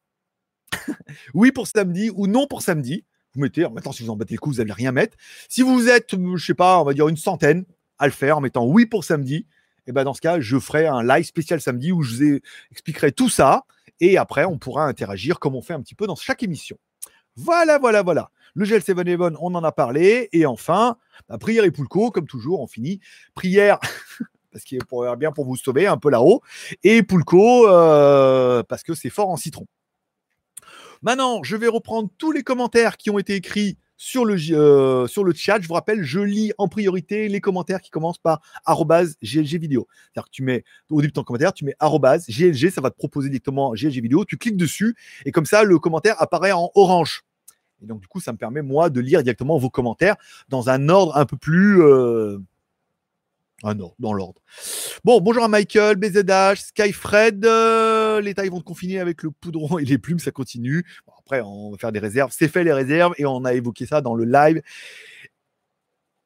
[1.34, 3.06] oui pour samedi ou non pour samedi.
[3.34, 5.17] Vous mettez, maintenant si vous en battez le coup, vous n'allez rien mettre.
[5.50, 7.65] Si vous êtes, je sais pas, on va dire une centaine
[7.98, 9.45] à le faire en mettant oui pour samedi,
[9.88, 12.39] et ben dans ce cas, je ferai un live spécial samedi où je vous
[12.71, 13.65] expliquerai tout ça.
[14.00, 16.78] Et après, on pourra interagir comme on fait un petit peu dans chaque émission.
[17.36, 18.32] Voilà, voilà, voilà.
[18.54, 20.30] Le gel 7 Eleven, on en a parlé.
[20.32, 20.98] Et enfin,
[21.30, 23.00] la prière et Poulco, comme toujours, on finit.
[23.34, 23.80] Prière,
[24.52, 26.41] parce qu'il pourrait bien pour vous sauver un peu là-haut.
[26.84, 29.67] Et Poulco, euh, parce que c'est fort en citron.
[31.02, 35.23] Maintenant, je vais reprendre tous les commentaires qui ont été écrits sur le, euh, sur
[35.23, 35.60] le chat.
[35.62, 39.88] Je vous rappelle, je lis en priorité les commentaires qui commencent par GLG vidéo.
[39.89, 42.97] C'est-à-dire que tu mets au début de ton commentaire, tu mets GLG, ça va te
[42.97, 44.25] proposer directement GLG vidéo.
[44.25, 47.23] Tu cliques dessus et comme ça, le commentaire apparaît en orange.
[47.81, 50.15] Et donc, du coup, ça me permet, moi, de lire directement vos commentaires
[50.49, 51.81] dans un ordre un peu plus.
[51.81, 52.39] Euh,
[53.63, 54.41] ah non, dans l'ordre.
[55.03, 57.45] Bon, bonjour à Michael, BZH, Skyfred.
[57.45, 60.86] Euh, les tailles vont te confiner avec le poudron et les plumes, ça continue.
[61.19, 62.32] après, on va faire des réserves.
[62.36, 64.62] C'est fait les réserves et on a évoqué ça dans le live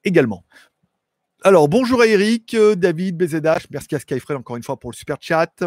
[0.04, 0.43] également.
[1.41, 3.67] Alors, bonjour à Eric, euh, David, BZH.
[3.71, 5.63] Merci à Skyfred encore une fois pour le super chat.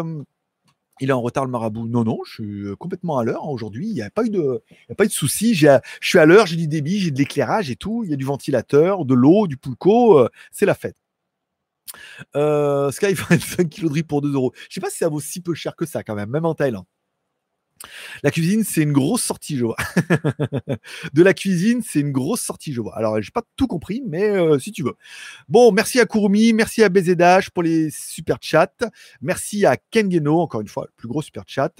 [0.99, 1.87] Il est en retard le marabout.
[1.87, 3.87] Non, non, je suis euh, complètement à l'heure aujourd'hui.
[3.87, 5.55] Il n'y a pas eu de, il pas eu de souci.
[5.55, 8.03] Je suis à l'heure, j'ai du débit, j'ai de l'éclairage et tout.
[8.05, 10.27] Il y a du ventilateur, de l'eau, du poulco.
[10.51, 10.95] c'est la fête.
[12.35, 14.53] Euh, Sky 5 kg de riz pour 2 euros.
[14.69, 16.55] Je sais pas si ça vaut si peu cher que ça quand même, même en
[16.55, 16.85] Thaïlande.
[18.23, 19.75] La cuisine, c'est une grosse sortie, je vois.
[21.13, 22.97] de la cuisine, c'est une grosse sortie, je vois.
[22.97, 24.95] Alors, j'ai pas tout compris, mais euh, si tu veux.
[25.49, 28.71] Bon, merci à Kurumi, merci à BZH pour les super chats.
[29.21, 31.73] Merci à Kengeno, encore une fois, le plus gros super chat.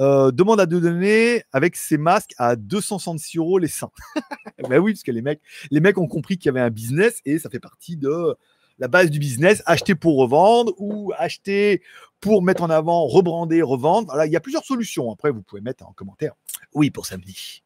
[0.00, 3.90] Euh, demande à deux donner avec ses masques à 266 euros les seins.
[4.68, 5.40] ben oui, parce que les mecs,
[5.70, 8.34] les mecs ont compris qu'il y avait un business et ça fait partie de
[8.78, 11.82] la base du business, acheter pour revendre ou acheter
[12.20, 14.08] pour mettre en avant, rebrander, revendre.
[14.08, 15.12] Voilà, il y a plusieurs solutions.
[15.12, 16.32] Après, vous pouvez mettre en commentaire
[16.72, 17.62] oui pour samedi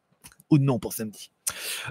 [0.49, 1.31] ou non pour samedi.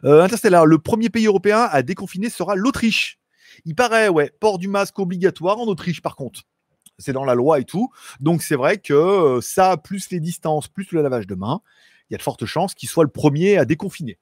[0.04, 3.18] Euh, Interstellar, le premier pays européen à déconfiner sera l'Autriche.
[3.64, 6.42] Il paraît, ouais, port du masque obligatoire en Autriche par contre.
[6.98, 7.90] C'est dans la loi et tout.
[8.20, 11.60] Donc c'est vrai que euh, ça, plus les distances, plus le lavage de main,
[12.08, 14.18] il y a de fortes chances qu'il soit le premier à déconfiner.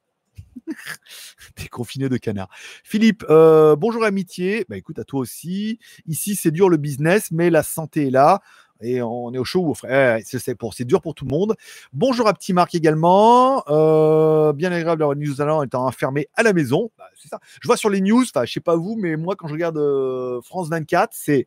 [1.70, 2.48] confiné de canard.
[2.84, 4.64] Philippe, euh, bonjour amitié.
[4.68, 5.78] Bah écoute, à toi aussi.
[6.06, 8.40] Ici, c'est dur le business, mais la santé est là.
[8.82, 10.22] Et on est au chaud frais.
[10.24, 11.54] c'est pour, c'est dur pour tout le monde.
[11.94, 13.62] Bonjour à Petit Marc également.
[13.68, 16.90] Euh, bien agréable d'avoir news en étant enfermé à la maison.
[16.98, 17.40] Bah, c'est ça.
[17.62, 19.78] Je vois sur les news, enfin, je sais pas vous, mais moi, quand je regarde
[19.78, 21.46] euh, France 24, c'est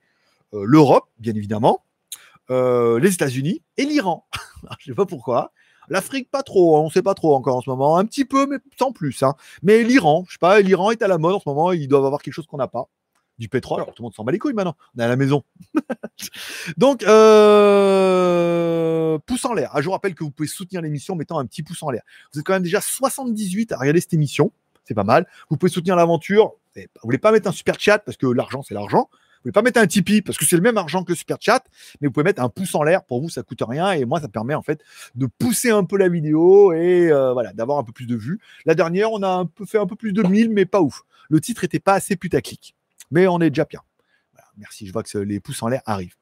[0.51, 1.83] l'Europe, bien évidemment,
[2.49, 4.27] les États-Unis et l'Iran.
[4.79, 5.51] je sais pas pourquoi.
[5.89, 7.97] L'Afrique, pas trop, hein, on ne sait pas trop encore en ce moment.
[7.97, 9.23] Un petit peu, mais sans plus.
[9.23, 9.33] Hein.
[9.63, 12.05] Mais l'Iran, je sais pas, l'Iran est à la mode en ce moment, ils doivent
[12.05, 12.89] avoir quelque chose qu'on n'a pas.
[13.39, 14.75] Du pétrole, alors tout le monde s'en bat les couilles maintenant.
[14.95, 15.43] On est à la maison.
[16.77, 17.97] Donc, euh,
[19.25, 19.71] pouce en l'air.
[19.73, 21.89] Ah, je vous rappelle que vous pouvez soutenir l'émission en mettant un petit pouce en
[21.89, 22.03] l'air.
[22.33, 24.51] Vous êtes quand même déjà 78 à regarder cette émission.
[24.83, 25.25] C'est pas mal.
[25.49, 26.55] Vous pouvez soutenir l'aventure.
[26.75, 29.09] Vous voulez pas mettre un super chat parce que l'argent, c'est l'argent.
[29.39, 31.37] Vous pouvez pas mettre un Tipeee parce que c'est le même argent que le Super
[31.39, 31.63] Chat,
[32.01, 33.05] mais vous pouvez mettre un pouce en l'air.
[33.05, 34.83] Pour vous, ça coûte rien et moi, ça permet en fait
[35.15, 38.39] de pousser un peu la vidéo et euh, voilà, d'avoir un peu plus de vues.
[38.65, 41.03] La dernière, on a fait un peu plus de 1000, mais pas ouf.
[41.29, 42.75] Le titre était pas assez putaclic,
[43.11, 43.81] mais on est déjà bien.
[44.57, 46.18] merci, je vois que les pouces en l'air arrivent.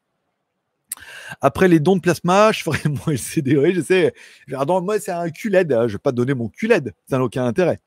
[1.42, 3.74] Après les dons de plasma, je ferai mon LCD.
[3.74, 4.14] je sais.
[4.48, 5.76] moi, c'est un QLED.
[5.88, 6.94] Je vais pas donner mon QLED.
[7.10, 7.80] Ça n'a aucun intérêt.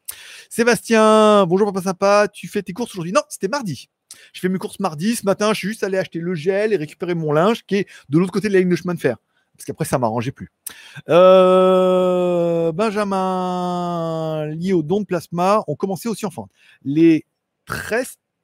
[0.49, 2.29] Sébastien, bonjour papa sympa.
[2.33, 3.13] Tu fais tes courses aujourd'hui?
[3.13, 3.89] Non, c'était mardi.
[4.33, 5.17] Je fais mes courses mardi.
[5.17, 7.89] Ce matin, je suis juste allé acheter le gel et récupérer mon linge qui est
[8.09, 9.17] de l'autre côté de la ligne de chemin de fer.
[9.57, 10.51] Parce qu'après, ça m'arrangeait plus.
[11.09, 16.31] Euh, Benjamin, lié au don de plasma, ont commencé aussi en
[16.83, 17.27] Les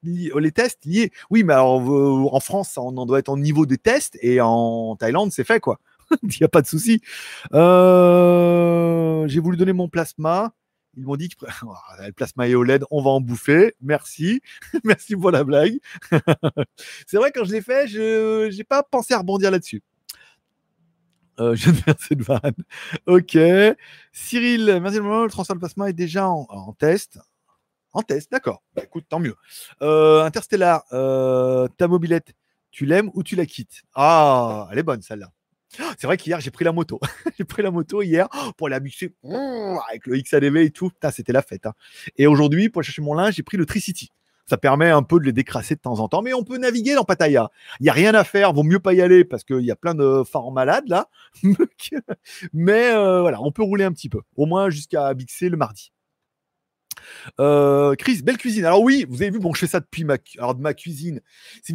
[0.07, 1.13] les tests liés.
[1.31, 4.41] Oui, mais alors euh, en France, on en doit être en niveau des tests et
[4.41, 5.81] en Thaïlande, c'est fait quoi.
[6.23, 7.01] Il n'y a pas de souci.
[7.55, 10.53] Euh, j'ai voulu donner mon plasma.
[10.97, 13.75] Ils m'ont dit que oh, le plasma OLED, on va en bouffer.
[13.81, 14.41] Merci.
[14.85, 15.79] Merci pour la blague.
[17.07, 19.83] c'est vrai, quand je l'ai fait, je n'ai pas pensé à rebondir là-dessus.
[21.39, 22.55] Euh, je viens de cette vanne.
[23.07, 23.37] Ok.
[24.13, 27.19] Cyril, merci Le transfert de plasma est déjà en, test.
[27.97, 28.63] En test, d'accord.
[28.75, 29.35] Bah, écoute, tant mieux.
[29.81, 32.35] Euh, Interstellar, euh, ta mobilette,
[32.71, 33.85] tu l'aimes ou tu la quittes?
[33.95, 35.31] Ah, elle est bonne celle-là.
[35.97, 37.01] C'est vrai qu'hier, j'ai pris la moto.
[37.39, 38.29] j'ai pris la moto hier
[38.59, 39.15] pour la mixer
[39.89, 40.91] avec le XADV et tout.
[41.11, 41.65] C'était la fête.
[41.65, 41.73] Hein.
[42.19, 44.11] Et aujourd'hui, pour chercher mon linge, j'ai pris le Tricity.
[44.47, 46.95] Ça permet un peu de les décrasser de temps en temps, mais on peut naviguer
[46.95, 47.49] dans Pattaya.
[47.81, 49.77] Il n'y a rien à faire, vaut mieux pas y aller parce qu'il y a
[49.77, 51.09] plein de phares malades là.
[52.53, 55.93] mais euh, voilà, on peut rouler un petit peu, au moins jusqu'à Bixé le mardi.
[57.41, 58.65] Euh, Chris, belle cuisine.
[58.65, 60.19] Alors oui, vous avez vu, bon, je fais ça depuis ma,
[60.75, 61.21] cuisine.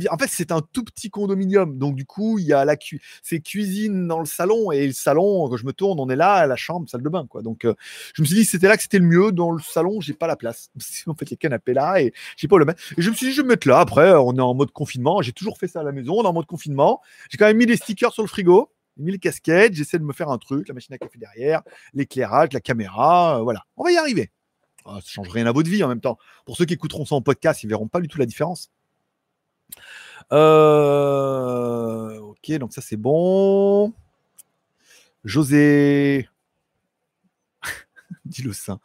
[0.09, 1.77] En fait, c'est un tout petit condominium.
[1.77, 3.01] Donc du coup, il y a la cu...
[3.23, 6.45] c'est cuisine dans le salon et le salon, quand je me tourne, on est là,
[6.47, 7.41] la chambre, salle de bain, quoi.
[7.41, 7.73] Donc euh,
[8.13, 9.31] je me suis dit, c'était là que c'était le mieux.
[9.31, 10.69] Dans le salon, j'ai pas la place.
[11.07, 12.81] en fait, les canapés là et j'ai pas le mettre.
[12.97, 13.79] Et je me suis dit, je vais me mettre là.
[13.79, 15.21] Après, on est en mode confinement.
[15.21, 16.15] J'ai toujours fait ça à la maison.
[16.19, 17.01] On est en mode confinement.
[17.29, 18.69] J'ai quand même mis des stickers sur le frigo.
[18.97, 21.61] J'ai mis les casquettes, j'essaie de me faire un truc, la machine à café derrière,
[21.93, 23.63] l'éclairage, la caméra, euh, voilà.
[23.77, 24.31] On va y arriver.
[24.85, 26.17] Ah, ça change rien à votre vie en même temps.
[26.45, 28.71] Pour ceux qui écouteront ça en podcast, ils verront pas du tout la différence.
[30.31, 33.93] Euh, ok, donc ça c'est bon.
[35.23, 36.27] José.
[38.25, 38.79] Dis le sein.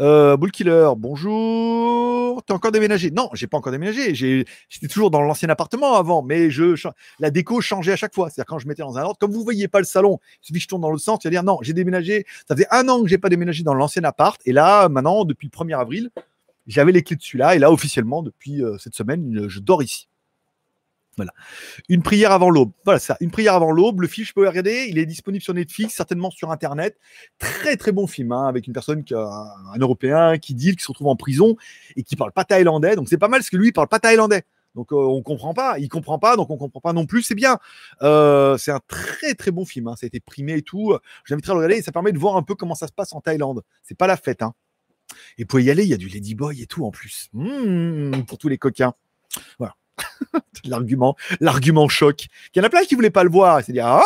[0.00, 2.42] Euh, Bull Killer, bonjour.
[2.44, 3.10] T'as encore déménagé?
[3.10, 4.14] Non, j'ai pas encore déménagé.
[4.14, 6.76] J'étais toujours dans l'ancien appartement avant, mais je,
[7.18, 8.30] la déco changeait à chaque fois.
[8.30, 10.68] C'est-à-dire quand je mettais dans un ordre, comme vous voyez pas le salon, que je
[10.68, 12.26] tourne dans le sens, c'est-à-dire non, j'ai déménagé.
[12.48, 15.50] Ça faisait un an que j'ai pas déménagé dans l'ancien appart, et là, maintenant, depuis
[15.52, 16.10] le 1er avril,
[16.68, 20.08] j'avais les clés de celui-là, et là, officiellement, depuis euh, cette semaine, je dors ici.
[21.16, 21.32] Voilà.
[21.88, 22.72] Une prière avant l'aube.
[22.84, 23.16] Voilà ça.
[23.20, 24.02] Une prière avant l'aube.
[24.02, 24.86] Le film, je peux regarder.
[24.90, 26.98] Il est disponible sur Netflix, certainement sur Internet.
[27.38, 31.08] Très, très bon film, hein, avec une personne, un Européen qui dit, qui se retrouve
[31.08, 31.56] en prison
[31.96, 32.96] et qui parle pas thaïlandais.
[32.96, 34.42] Donc, c'est pas mal parce que lui, il parle pas thaïlandais.
[34.74, 35.78] Donc, euh, on comprend pas.
[35.78, 37.22] Il comprend pas, donc on comprend pas non plus.
[37.22, 37.58] C'est bien.
[38.02, 39.88] Euh, c'est un très, très bon film.
[39.88, 39.94] Hein.
[39.96, 40.94] Ça a été primé et tout.
[41.24, 43.14] J'inviterai à le regarder et ça permet de voir un peu comment ça se passe
[43.14, 43.62] en Thaïlande.
[43.82, 44.42] C'est pas la fête.
[44.42, 44.52] Hein.
[45.38, 47.30] Et pour y aller, il y a du Ladyboy et tout en plus.
[47.32, 48.92] Mmh, pour tous les coquins.
[49.58, 49.76] Voilà.
[50.64, 52.26] l'argument, l'argument choc.
[52.54, 53.62] Il y en a plein qui voulaient pas le voir.
[53.62, 54.04] C'est dire ah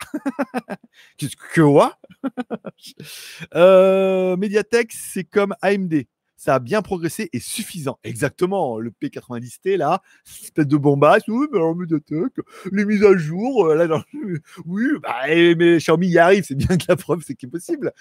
[1.16, 1.98] qu'est-ce que quoi
[3.54, 6.04] euh, Mediatek, c'est comme AMD.
[6.36, 8.00] Ça a bien progressé et suffisant.
[8.02, 8.80] Exactement.
[8.80, 11.22] Le P90T, là, espèce de bombasse.
[11.28, 12.32] Oui, mais en Mediatek,
[12.72, 13.66] les mises à jour.
[13.66, 14.04] Euh, là,
[14.66, 16.44] oui, bah, mais Xiaomi y arrive.
[16.44, 17.92] C'est bien que la preuve, c'est qu'il est possible.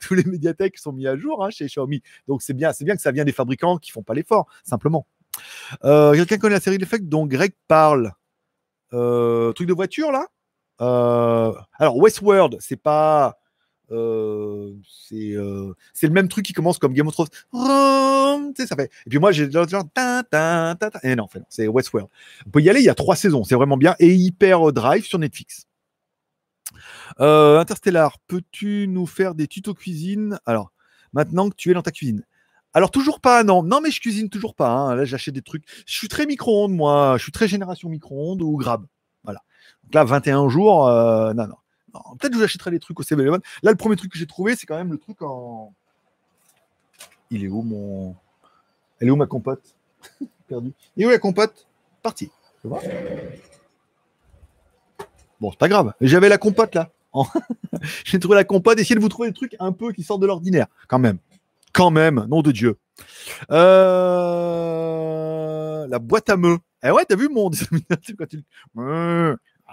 [0.00, 2.02] Tous les Mediatek sont mis à jour hein, chez Xiaomi.
[2.26, 5.06] Donc, c'est bien, c'est bien que ça vient des fabricants qui font pas l'effort, simplement.
[5.84, 8.12] Euh, quelqu'un connaît la série d'effets dont Greg parle
[8.92, 10.26] euh, Truc de voiture là?
[10.80, 13.38] Euh, Alors Westworld, c'est pas.
[13.90, 13.94] c'est
[15.16, 15.74] le
[16.10, 17.28] même truc qui commence comme Game of Thrones.
[18.56, 18.90] ça fait.
[19.06, 19.66] Et puis moi, j'ai genre.
[21.02, 22.08] Et non, en fait, c'est Westworld.
[22.46, 23.94] On peut y aller, il y a trois saisons, c'est vraiment bien.
[23.98, 25.66] Et Hyper Drive sur Netflix.
[27.18, 30.38] Interstellar, peux-tu nous faire des tutos cuisine?
[30.46, 30.72] Alors,
[31.12, 32.24] maintenant que tu es dans ta cuisine.
[32.78, 33.64] Alors toujours pas, non.
[33.64, 34.70] Non, mais je cuisine toujours pas.
[34.70, 34.94] Hein.
[34.94, 35.64] Là, j'achète des trucs.
[35.84, 37.16] Je suis très micro-ondes, moi.
[37.16, 38.86] Je suis très génération micro-ondes ou grab.
[39.24, 39.42] Voilà.
[39.82, 41.56] Donc là, 21 jours, euh, non, non.
[42.20, 43.40] Peut-être que je vous des trucs au 7 Là,
[43.72, 45.74] le premier truc que j'ai trouvé, c'est quand même le truc en.
[47.32, 48.14] Il est où mon.
[49.00, 49.74] Elle est où ma compote?
[50.46, 50.72] Perdu.
[50.96, 51.66] Est où la compote?
[52.00, 52.30] Parti.
[55.40, 55.94] Bon, c'est pas grave.
[56.00, 56.92] J'avais la compote là.
[58.04, 58.78] j'ai trouvé la compote.
[58.78, 61.18] Essayez de vous trouver des trucs un peu qui sortent de l'ordinaire, quand même.
[61.72, 62.78] Quand même, nom de Dieu.
[63.50, 64.78] Euh,
[65.86, 66.58] la boîte à meux.
[66.82, 67.50] Eh ouais, t'as vu mon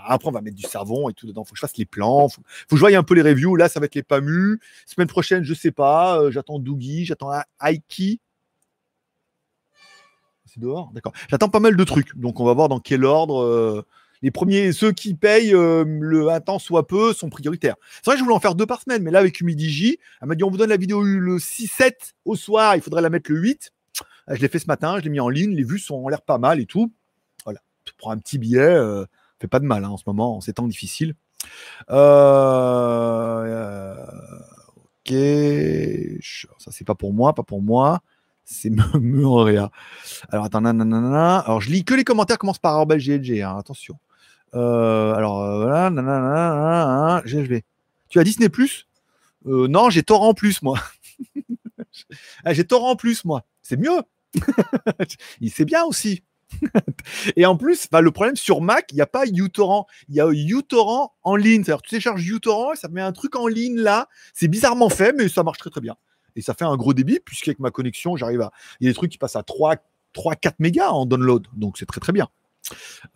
[0.07, 1.45] Après, on va mettre du savon et tout dedans.
[1.45, 2.27] Faut que je fasse les plans.
[2.27, 3.55] Faut, faut que je voie un peu les reviews.
[3.55, 4.59] Là, ça va être les PAMU.
[4.85, 6.19] Semaine prochaine, je sais pas.
[6.19, 7.31] Euh, j'attends Doogie, j'attends
[7.61, 8.19] Aiki.
[10.45, 10.91] C'est dehors?
[10.93, 11.13] D'accord.
[11.29, 12.15] J'attends pas mal de trucs.
[12.17, 13.41] Donc, on va voir dans quel ordre.
[13.41, 13.85] Euh,
[14.25, 17.75] les premiers, ceux qui payent euh, le un temps soit peu, sont prioritaires.
[17.97, 20.27] C'est vrai que je voulais en faire deux par semaine, mais là, avec Humidigi, elle
[20.27, 21.91] m'a dit on vous donne la vidéo le 6-7
[22.25, 23.71] au soir, il faudrait la mettre le 8.
[24.29, 26.09] Euh, je l'ai fait ce matin, je l'ai mis en ligne, les vues sont en
[26.09, 26.91] l'air pas mal et tout.
[27.43, 29.05] Voilà, tu prends un petit billet, euh,
[29.51, 31.13] pas de mal hein, en ce moment, en ces temps difficiles.
[31.91, 33.13] Euh,
[35.05, 35.13] ok,
[36.57, 38.01] ça c'est pas pour moi, pas pour moi.
[38.43, 39.69] C'est Murea.
[40.29, 41.37] Alors attends, nanana.
[41.41, 43.99] Alors je lis que les commentaires commencent par GLG, hein, attention.
[44.55, 47.63] Euh, alors euh, voilà, nanana, GLG.
[48.09, 48.87] Tu as Disney Plus?
[49.45, 50.79] Euh, Non, j'ai Torrent Plus moi.
[52.45, 53.45] ah, j'ai Torrent Plus moi.
[53.61, 54.01] C'est mieux.
[55.49, 56.23] C'est bien aussi.
[57.35, 59.87] et en plus, bah, le problème sur Mac, il n'y a pas uTorrent.
[60.07, 61.63] Il y a uTorrent en ligne.
[61.63, 64.07] C'est-à-dire tu télécharges uTorrent et ça met un truc en ligne là.
[64.33, 65.95] C'est bizarrement fait, mais ça marche très très bien.
[66.35, 68.51] Et ça fait un gros débit, puisqu'avec ma connexion, j'arrive à.
[68.79, 69.75] Il y a des trucs qui passent à 3,
[70.13, 71.47] 3 4 mégas en download.
[71.53, 72.29] Donc c'est très très bien.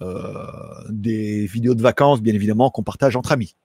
[0.01, 3.55] Euh, des vidéos de vacances, bien évidemment, qu'on partage entre amis.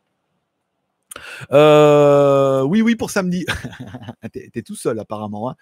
[1.52, 3.46] Euh, oui, oui, pour samedi.
[4.32, 5.50] T'es tout seul apparemment.
[5.50, 5.56] Hein.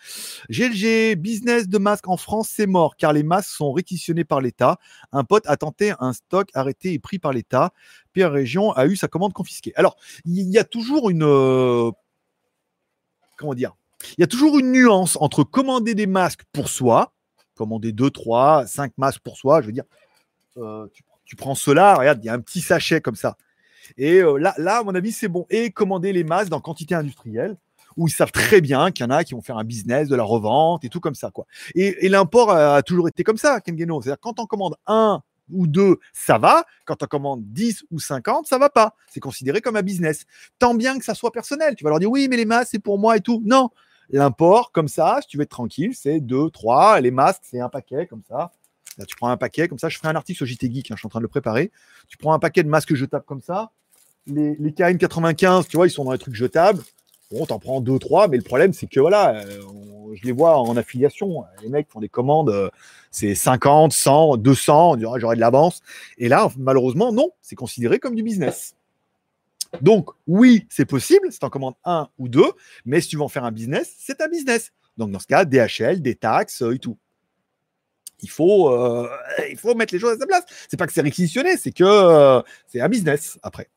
[0.48, 4.78] GLG, business de masques en France, c'est mort car les masques sont réquisitionnés par l'État.
[5.12, 7.72] Un pote a tenté un stock arrêté et pris par l'État.
[8.12, 9.72] Pierre Région a eu sa commande confisquée.
[9.76, 11.24] Alors, il y a toujours une...
[11.24, 11.90] Euh,
[13.36, 13.74] comment dire?
[14.18, 17.12] Il y a toujours une nuance entre commander des masques pour soi,
[17.54, 19.84] commander 2, 3, 5 masques pour soi, je veux dire,
[20.58, 20.86] euh,
[21.24, 23.36] tu, prends cela, regarde, il y a un petit sachet comme ça.
[23.96, 25.46] Et euh, là, là, à mon avis, c'est bon.
[25.50, 27.56] Et commander les masques dans quantité industrielle,
[27.96, 30.16] où ils savent très bien qu'il y en a qui vont faire un business de
[30.16, 31.46] la revente et tout comme ça, quoi.
[31.74, 35.98] Et, l'import a, toujours été comme ça, Ken C'est-à-dire, quand on commande un ou deux,
[36.12, 36.64] ça va.
[36.84, 38.94] Quand on commande 10 ou 50, ça va pas.
[39.08, 40.24] C'est considéré comme un business.
[40.58, 41.74] Tant bien que ça soit personnel.
[41.76, 43.42] Tu vas leur dire, oui, mais les masques, c'est pour moi et tout.
[43.44, 43.70] Non.
[44.10, 47.00] L'import, comme ça, si tu veux être tranquille, c'est deux, trois.
[47.00, 48.52] Les masques, c'est un paquet, comme ça.
[48.98, 49.88] Là, tu prends un paquet, comme ça.
[49.88, 51.70] Je ferai un article sur JT Geek, hein, je suis en train de le préparer.
[52.08, 53.70] Tu prends un paquet de masques jetables comme ça.
[54.26, 56.82] Les, les KN95, tu vois, ils sont dans les trucs jetables.
[57.32, 59.60] Bon, t'en prends deux, trois, mais le problème, c'est que voilà, euh,
[60.14, 61.44] je les vois en affiliation.
[61.62, 62.68] Les mecs font des commandes, euh,
[63.10, 65.80] c'est 50, 100, 200, on dirait j'aurais de l'avance.
[66.18, 68.74] Et là, malheureusement, non, c'est considéré comme du business.
[69.80, 72.52] Donc, oui, c'est possible, c'est en commande un ou deux,
[72.84, 74.72] mais si tu veux en faire un business, c'est un business.
[74.98, 76.98] Donc, dans ce cas, DHL, des taxes euh, et tout.
[78.22, 78.72] Il faut,
[79.50, 80.44] il faut mettre les choses à sa place.
[80.68, 83.68] C'est pas que c'est réquisitionné, c'est que c'est un business après.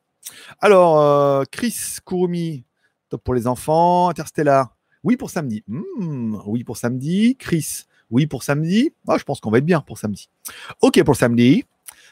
[0.60, 2.64] Alors, Chris Kurumi,
[3.08, 4.08] Top pour les enfants.
[4.08, 4.76] Interstellar.
[5.04, 5.62] Oui pour samedi.
[5.68, 7.36] Hmm, oui pour samedi.
[7.38, 7.84] Chris.
[8.10, 8.92] Oui pour samedi.
[9.06, 10.28] Ah, je pense qu'on va être bien pour samedi.
[10.80, 11.64] Ok pour samedi.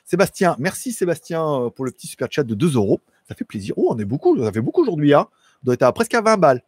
[0.04, 0.54] Sébastien.
[0.58, 3.00] Merci Sébastien pour le petit super chat de 2 euros.
[3.26, 3.74] Ça fait plaisir.
[3.76, 4.38] Oh, on est beaucoup.
[4.38, 5.14] Ça fait beaucoup aujourd'hui.
[5.14, 5.26] Hein.
[5.62, 6.62] On doit être à presque à 20 balles.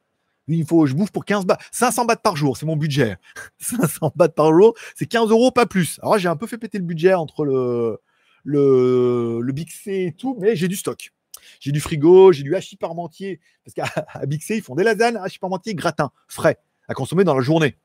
[0.49, 1.59] Il faut, je bouffe pour 15 bahts.
[1.73, 3.17] 500 bahts par jour, c'est mon budget.
[3.59, 5.99] 500 bahts par jour, c'est 15 euros, pas plus.
[6.03, 8.01] Alors, j'ai un peu fait péter le budget entre le,
[8.45, 11.13] le, le Big C et tout, mais j'ai du stock.
[11.61, 13.41] J'ai du frigo, j'ai du hachis parmentier.
[13.65, 17.43] Parce qu'à Bixé, ils font des lasagnes, hachis parmentier, gratin, frais, à consommer dans la
[17.43, 17.77] journée.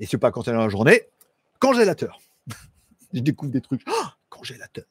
[0.00, 1.02] Et si pas consommer dans la journée,
[1.60, 2.18] congélateur.
[3.14, 3.82] je découvre des trucs.
[3.86, 4.84] Oh, congélateur.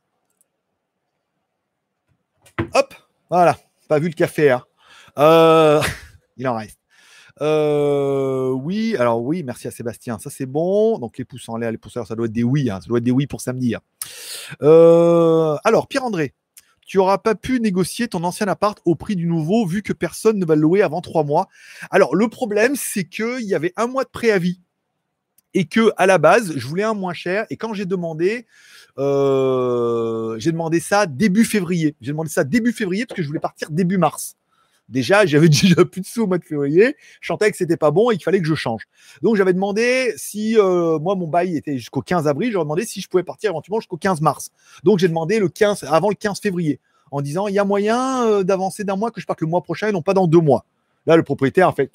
[2.74, 2.94] Hop,
[3.30, 3.58] voilà.
[3.88, 4.52] Pas vu le café.
[4.52, 4.64] Hein.
[5.18, 5.82] Euh,
[6.38, 6.80] il en reste.
[7.42, 11.00] Euh, oui, alors oui, merci à Sébastien, ça c'est bon.
[11.00, 12.80] Donc les pouces en l'air, les pousseurs, ça doit être des oui, hein.
[12.82, 13.76] ça doit être des oui pour samedi.
[13.76, 13.82] Hein.
[14.62, 16.34] Euh, alors Pierre-André,
[16.86, 20.38] tu n'auras pas pu négocier ton ancien appart au prix du nouveau vu que personne
[20.38, 21.48] ne va le louer avant trois mois.
[21.92, 24.60] Alors, le problème, c'est qu'il y avait un mois de préavis
[25.54, 27.46] et que à la base, je voulais un moins cher.
[27.50, 28.46] Et quand j'ai demandé,
[28.98, 31.96] euh, j'ai demandé ça début février.
[32.02, 34.36] J'ai demandé ça début février parce que je voulais partir début mars.
[34.90, 36.96] Déjà, j'avais déjà plus de sous au mois de février.
[37.22, 38.84] Je sentais que c'était pas bon et qu'il fallait que je change.
[39.22, 42.52] Donc, j'avais demandé si euh, moi mon bail était jusqu'au 15 avril.
[42.52, 44.52] J'aurais demandé si je pouvais partir éventuellement jusqu'au 15 mars.
[44.84, 46.80] Donc, j'ai demandé le 15 avant le 15 février
[47.12, 49.62] en disant il y a moyen euh, d'avancer d'un mois que je parte le mois
[49.62, 50.66] prochain et non pas dans deux mois.
[51.06, 51.92] Là, le propriétaire a fait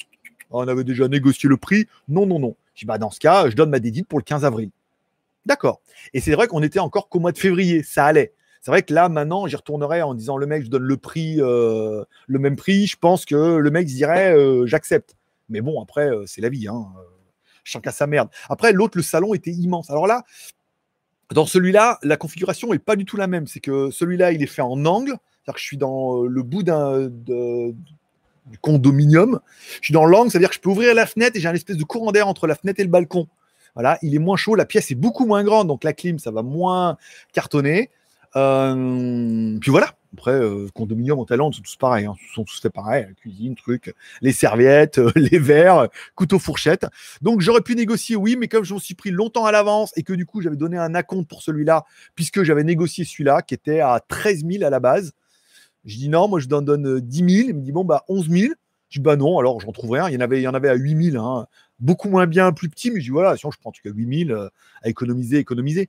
[0.50, 1.86] on avait déjà négocié le prix.
[2.08, 2.56] Non, non, non.
[2.74, 4.70] Je dis bah dans ce cas, je donne ma dédite pour le 15 avril.
[5.46, 5.80] D'accord.
[6.14, 7.82] Et c'est vrai qu'on était encore qu'au mois de février.
[7.82, 8.32] Ça allait.
[8.62, 11.36] C'est vrai que là, maintenant, j'y retournerai en disant le mec, je donne le prix,
[11.40, 12.86] euh, le même prix.
[12.86, 15.16] Je pense que le mec dirait euh, j'accepte.
[15.48, 16.68] Mais bon, après, euh, c'est la vie.
[16.68, 16.86] Hein.
[17.64, 18.28] Chacun sa merde.
[18.48, 19.90] Après, l'autre, le salon était immense.
[19.90, 20.24] Alors là,
[21.32, 23.46] dans celui-là, la configuration n'est pas du tout la même.
[23.46, 25.10] C'est que celui-là, il est fait en angle.
[25.10, 27.10] C'est-à-dire que je suis dans le bout d'un
[28.48, 29.40] du condominium.
[29.80, 31.76] Je suis dans l'angle, c'est-à-dire que je peux ouvrir la fenêtre et j'ai un espèce
[31.76, 33.28] de courant d'air entre la fenêtre et le balcon.
[33.74, 36.30] Voilà, il est moins chaud, la pièce est beaucoup moins grande, donc la clim, ça
[36.30, 36.96] va moins
[37.32, 37.90] cartonner.
[38.36, 39.94] Euh, puis voilà.
[40.14, 42.06] Après, euh, condominium en Thaïlande, sont tous pareils.
[42.06, 42.14] Hein.
[42.20, 43.06] Ils sont tous fait pareil.
[43.20, 46.86] Cuisine, truc, les serviettes, euh, les verres, couteau, fourchette.
[47.20, 50.02] Donc j'aurais pu négocier, oui, mais comme je m'en suis pris longtemps à l'avance et
[50.02, 53.80] que du coup j'avais donné un acompte pour celui-là, puisque j'avais négocié celui-là qui était
[53.80, 55.12] à 13 000 à la base.
[55.84, 57.48] Je dis non, moi je donne, donne 10 000.
[57.50, 58.52] Il me dit bon, bah 11 000.
[58.88, 60.08] Je dis bah non, alors j'en trouve rien.
[60.08, 61.22] Il y en avait, il y en avait à 8 000.
[61.22, 61.46] Hein
[61.80, 63.90] beaucoup moins bien, plus petit, mais je dis voilà, sinon je prends en tout cas
[63.90, 64.48] 8000 euh,
[64.82, 65.88] à économiser, économiser.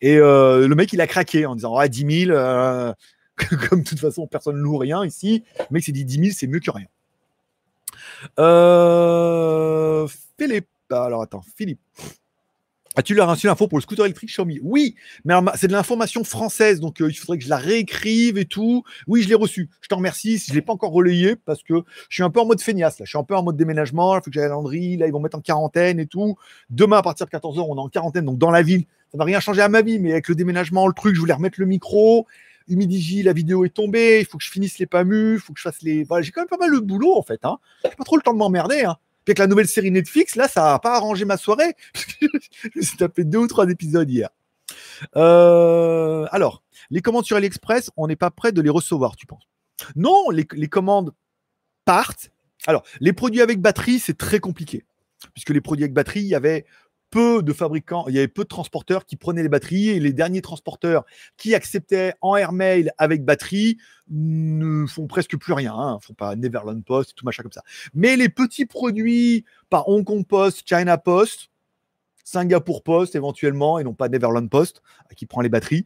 [0.00, 2.92] Et euh, le mec, il a craqué en disant ah, 10 000, euh,
[3.68, 5.44] comme de toute façon, personne ne loue rien ici.
[5.58, 6.86] Le mec s'est dit 10 000, c'est mieux que rien.
[10.38, 11.80] Philippe, alors attends, Philippe.
[13.00, 14.60] As-tu reçu l'info pour le scooter électrique Xiaomi?
[14.62, 14.94] Oui,
[15.24, 18.82] mais c'est de l'information française, donc euh, il faudrait que je la réécrive et tout.
[19.06, 19.70] Oui, je l'ai reçu.
[19.80, 20.36] Je t'en remercie.
[20.36, 22.98] Je ne l'ai pas encore relayé parce que je suis un peu en mode feignasse.
[22.98, 23.06] Là.
[23.06, 24.14] Je suis un peu en mode déménagement.
[24.18, 24.98] Il faut que j'aille à Landry.
[24.98, 26.36] Là, ils vont mettre en quarantaine et tout.
[26.68, 28.84] Demain, à partir de 14h, on est en quarantaine, donc dans la ville.
[29.12, 31.32] Ça va rien changer à ma vie, mais avec le déménagement, le truc, je voulais
[31.32, 32.26] remettre le micro.
[32.68, 34.18] Humidigi, la vidéo est tombée.
[34.20, 35.36] Il faut que je finisse les PAMU.
[35.36, 36.04] Il faut que je fasse les.
[36.04, 37.46] Voilà, j'ai quand même pas mal de boulot en fait.
[37.46, 37.60] Hein.
[37.82, 38.82] J'ai pas trop le temps de m'emmerder.
[38.82, 38.98] Hein
[39.30, 41.74] avec la nouvelle série Netflix, là, ça n'a pas arrangé ma soirée.
[42.74, 44.28] je me deux ou trois épisodes hier.
[45.16, 49.48] Euh, alors, les commandes sur AliExpress, on n'est pas prêt de les recevoir, tu penses?
[49.94, 51.14] Non, les, commandes
[51.84, 52.30] partent.
[52.66, 54.84] Alors, les produits avec batterie, c'est très compliqué.
[55.32, 56.66] Puisque les produits avec batterie, il y avait
[57.10, 60.12] peu de fabricants, il y avait peu de transporteurs qui prenaient les batteries et les
[60.12, 61.04] derniers transporteurs
[61.36, 65.74] qui acceptaient en airmail avec batterie ne font presque plus rien.
[65.74, 67.62] Hein, font pas Neverland Post, tout machin comme ça.
[67.94, 71.50] Mais les petits produits par Hong Kong Post, China Post,
[72.24, 74.82] Singapour Post éventuellement, et non pas Neverland Post,
[75.16, 75.84] qui prend les batteries.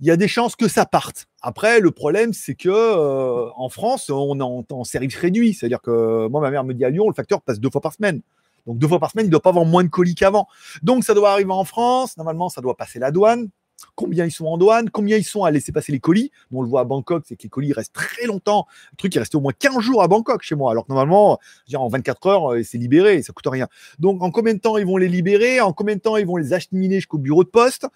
[0.00, 1.26] Il y a des chances que ça parte.
[1.42, 5.52] Après, le problème, c'est que euh, en France, on est en, en service réduit.
[5.52, 7.92] C'est-à-dire que moi, ma mère me dit à Lyon, le facteur passe deux fois par
[7.92, 8.22] semaine.
[8.66, 10.46] Donc deux fois par semaine, il ne doit pas avoir moins de colis qu'avant.
[10.82, 12.16] Donc ça doit arriver en France.
[12.16, 13.48] Normalement, ça doit passer la douane
[13.94, 16.30] combien ils sont en douane, combien ils sont à laisser passer les colis?
[16.52, 18.66] on le voit à Bangkok, c'est que les colis restent très longtemps.
[18.92, 21.38] Le truc est resté au moins 15 jours à Bangkok chez moi, alors que normalement,
[21.74, 23.68] en 24 heures, euh, c'est libéré, et ça coûte rien.
[23.98, 25.60] Donc en combien de temps ils vont les libérer?
[25.60, 27.86] En combien de temps ils vont les acheminer jusqu'au bureau de poste?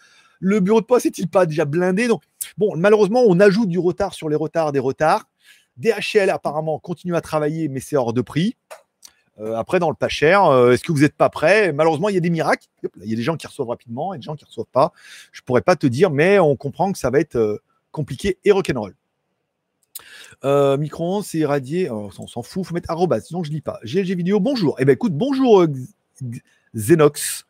[0.40, 2.08] Le bureau de poste est-il pas déjà blindé?
[2.08, 2.22] Donc
[2.58, 5.24] bon, malheureusement, on ajoute du retard sur les retards des retards.
[5.76, 8.56] DHL apparemment continue à travailler, mais c'est hors de prix.
[9.40, 11.72] Euh, après, dans le pas cher, euh, est-ce que vous n'êtes pas prêt?
[11.72, 12.68] Malheureusement, il y a des miracles.
[13.02, 14.92] Il y a des gens qui reçoivent rapidement et des gens qui ne reçoivent pas.
[15.32, 17.60] Je ne pourrais pas te dire, mais on comprend que ça va être euh,
[17.90, 18.94] compliqué et rock'n'roll.
[20.42, 21.88] Micro-ondes, c'est irradié.
[21.90, 23.80] Oh, on s'en fout, il faut mettre arrobas, sinon je lis pas.
[23.82, 24.76] GLG vidéo, bonjour.
[24.78, 25.66] Eh bien, écoute, bonjour
[26.76, 27.46] Xenox.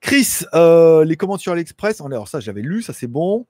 [0.00, 2.00] Chris, les commentaires sur l'Express.
[2.00, 3.44] Alors, ça, j'avais lu, ça c'est bon.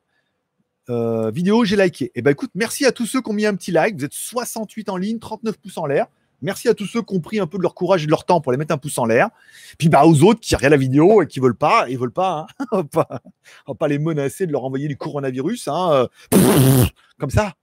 [0.89, 2.11] vidéo, j'ai liké.
[2.17, 3.97] Eh bien, écoute, merci à tous ceux qui ont mis un petit like.
[3.97, 6.09] Vous êtes 68 en ligne, 39 pouces en l'air.
[6.43, 8.25] Merci à tous ceux qui ont pris un peu de leur courage et de leur
[8.25, 9.31] temps pour les mettre un pouce en l'air.
[9.79, 12.47] Puis bah, aux autres qui regardent la vidéo et qui veulent pas, ils veulent pas,
[12.61, 12.65] hein.
[12.73, 16.87] on, va pas pas les menacer de leur envoyer du coronavirus, hein, euh,
[17.19, 17.55] comme ça,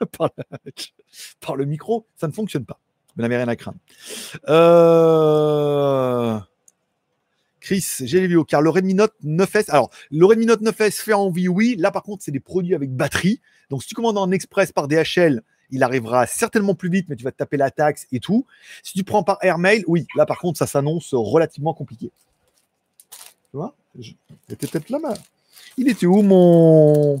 [1.40, 2.80] par, le, micro, ça ne fonctionne pas.
[3.16, 3.78] Vous n'avez rien à craindre.
[4.48, 6.38] Euh,
[7.60, 11.12] Chris, j'ai les vidéos, car le Redmi Note 9S, alors le Redmi Note 9S fait
[11.12, 11.76] envie, oui.
[11.78, 13.40] Là, par contre, c'est des produits avec batterie.
[13.68, 17.24] Donc, si tu commandes en express par DHL, il arrivera certainement plus vite, mais tu
[17.24, 18.46] vas te taper la taxe et tout.
[18.82, 22.10] Si tu prends par airmail, oui, là par contre, ça s'annonce relativement compliqué.
[23.50, 23.74] Tu vois?
[23.96, 24.14] Il
[24.48, 24.98] était peut-être là,
[25.76, 27.18] Il était où mon.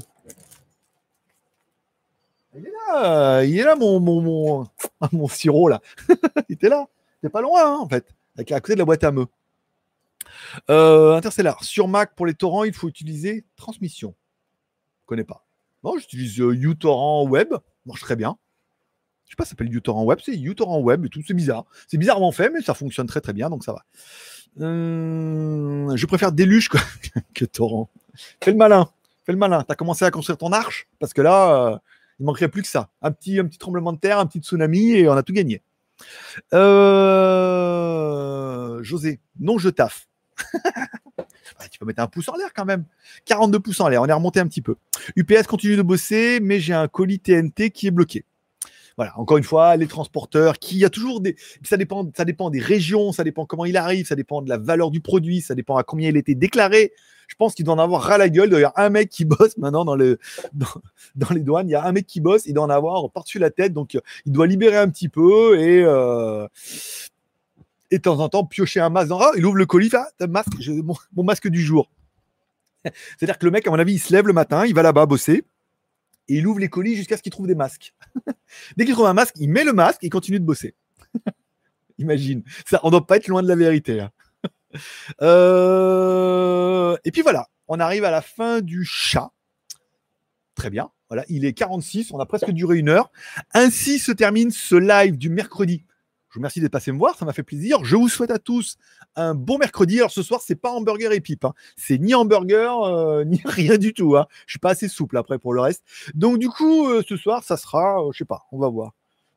[2.56, 4.66] Il est là, il est là mon, mon, mon,
[5.12, 5.80] mon sirop là.
[6.48, 6.86] il était là.
[7.22, 8.06] C'est pas loin hein, en fait,
[8.38, 9.26] à côté de la boîte à me.
[10.68, 14.14] Euh, Interstellar, sur Mac pour les torrents, il faut utiliser transmission.
[15.02, 15.44] Je connais pas.
[15.82, 17.54] Non, j'utilise euh, uTorrent Web
[17.86, 18.36] marche très bien.
[19.26, 21.64] Je sais pas, ça s'appelle uTorrent Web, c'est uTorrent Web et tout, c'est bizarre.
[21.86, 23.84] C'est bizarrement fait, mais ça fonctionne très très bien, donc ça va.
[24.60, 26.68] Euh, je préfère Deluge
[27.34, 27.90] que Torrent.
[28.42, 28.90] Fais le malin,
[29.24, 29.62] fais le malin.
[29.62, 31.78] Tu as commencé à construire ton arche, parce que là, euh,
[32.18, 32.88] il manquerait plus que ça.
[33.02, 35.62] Un petit, un petit tremblement de terre, un petit tsunami, et on a tout gagné.
[36.54, 37.22] Euh,
[38.82, 40.08] José, non, je taffe.
[41.70, 42.84] tu peux mettre un pouce en l'air quand même.
[43.26, 44.76] 42 pouces en l'air, on est remonté un petit peu.
[45.16, 48.24] UPS continue de bosser, mais j'ai un colis TNT qui est bloqué.
[48.96, 51.36] Voilà, encore une fois, les transporteurs, qui y a toujours des.
[51.62, 54.58] Ça dépend, ça dépend des régions, ça dépend comment il arrive, ça dépend de la
[54.58, 56.92] valeur du produit, ça dépend à combien il été déclaré.
[57.28, 58.50] Je pense qu'il doit en avoir ras la gueule.
[58.50, 60.18] D'ailleurs, un mec qui bosse maintenant dans, le,
[60.52, 63.38] dans, les douanes, il y a un mec qui bosse, il doit en avoir par-dessus
[63.38, 63.96] la tête, donc
[64.26, 65.82] il doit libérer un petit peu et.
[65.82, 66.46] Euh,
[67.90, 69.20] et de temps en temps piocher un masque dans.
[69.20, 70.08] Oh, il ouvre le colis, ah,
[71.14, 71.90] mon, masque du jour.
[72.84, 75.06] C'est-à-dire que le mec, à mon avis, il se lève le matin, il va là-bas
[75.06, 75.44] bosser
[76.28, 77.94] et il ouvre les colis jusqu'à ce qu'il trouve des masques.
[78.76, 80.74] Dès qu'il trouve un masque, il met le masque et il continue de bosser.
[81.98, 84.00] Imagine, ça, on doit pas être loin de la vérité.
[84.00, 84.10] Hein.
[85.20, 89.32] Euh, et puis voilà, on arrive à la fin du chat.
[90.54, 90.90] Très bien.
[91.08, 93.10] Voilà, il est 46, on a presque duré une heure.
[93.52, 95.84] Ainsi se termine ce live du mercredi
[96.30, 97.84] je vous remercie d'être passé me voir, ça m'a fait plaisir.
[97.84, 98.76] Je vous souhaite à tous
[99.16, 99.98] un bon mercredi.
[99.98, 101.54] Alors ce soir, c'est pas hamburger et pipe, hein.
[101.76, 104.16] c'est ni hamburger euh, ni rien du tout.
[104.16, 104.26] Hein.
[104.46, 105.82] Je suis pas assez souple après pour le reste.
[106.14, 108.68] Donc du coup, euh, ce soir, ça sera, je euh, je sais pas, on va
[108.68, 108.92] voir.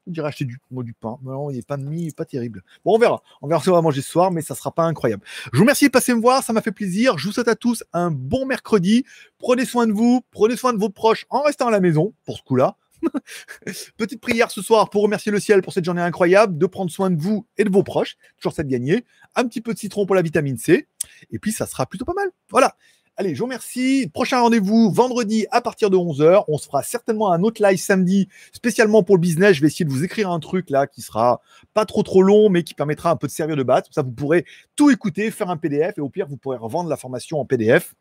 [0.06, 1.18] On dirait acheter du, du pain.
[1.24, 2.62] Non, il n'y a pas de mie, pas terrible.
[2.86, 3.24] Bon, on verra.
[3.42, 5.24] On verra ce qu'on va manger ce soir, mais ça sera pas incroyable.
[5.52, 7.18] Je vous remercie de passer me voir, ça m'a fait plaisir.
[7.18, 9.06] Je vous souhaite à tous un bon mercredi.
[9.40, 12.38] Prenez soin de vous, prenez soin de vos proches en restant à la maison pour
[12.38, 12.76] ce coup-là.
[13.98, 17.10] Petite prière ce soir pour remercier le ciel pour cette journée incroyable, de prendre soin
[17.10, 18.18] de vous et de vos proches.
[18.38, 19.06] Toujours ça de gagner.
[19.36, 20.88] Un petit peu de citron pour la vitamine C.
[21.32, 22.30] Et puis, ça sera plutôt pas mal.
[22.50, 22.76] Voilà.
[23.16, 24.10] Allez, je vous remercie.
[24.12, 26.46] Prochain rendez-vous vendredi à partir de 11h.
[26.48, 29.56] On se fera certainement un autre live samedi spécialement pour le business.
[29.56, 31.40] Je vais essayer de vous écrire un truc là qui sera
[31.76, 33.84] pas trop trop long mais qui permettra un peu de servir de base.
[33.92, 34.46] ça, vous pourrez
[34.76, 37.94] tout écouter, faire un PDF et au pire, vous pourrez revendre la formation en PDF.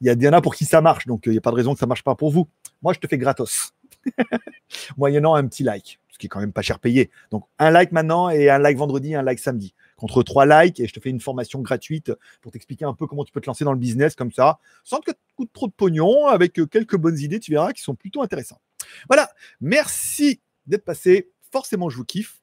[0.00, 1.74] Il y a pour qui ça marche, donc euh, il n'y a pas de raison
[1.74, 2.48] que ça marche pas pour vous.
[2.82, 3.72] Moi, je te fais gratos.
[4.96, 7.10] moyennant un petit like, ce qui est quand même pas cher payé.
[7.30, 9.74] Donc un like maintenant et un like vendredi, un like samedi.
[9.96, 13.24] Contre trois likes et je te fais une formation gratuite pour t'expliquer un peu comment
[13.24, 15.72] tu peux te lancer dans le business comme ça, sans que tu coûtes trop de
[15.72, 18.62] pognon, avec quelques bonnes idées, tu verras, qui sont plutôt intéressantes.
[19.08, 19.30] Voilà,
[19.60, 21.30] merci d'être passé.
[21.50, 22.40] Forcément, je vous kiffe.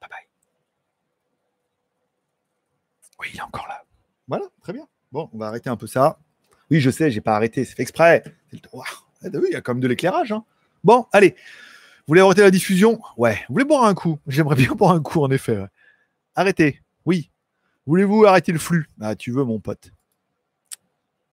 [0.00, 0.18] Bye bye.
[3.20, 3.84] Oui, il est encore là.
[4.28, 4.86] Voilà, très bien.
[5.12, 6.18] Bon, on va arrêter un peu ça.
[6.70, 8.22] Oui, je sais, j'ai pas arrêté, c'est fait exprès.
[8.52, 8.60] il
[9.50, 10.32] y a quand même de l'éclairage.
[10.32, 10.44] Hein.
[10.84, 11.30] Bon, allez.
[11.30, 13.00] Vous voulez arrêter la diffusion?
[13.16, 13.36] Ouais.
[13.48, 14.18] Vous voulez boire un coup?
[14.26, 15.58] J'aimerais bien boire un coup, en effet.
[16.34, 16.80] Arrêtez.
[17.04, 17.30] Oui.
[17.86, 18.86] Voulez-vous arrêter le flux?
[19.00, 19.92] Ah, tu veux, mon pote.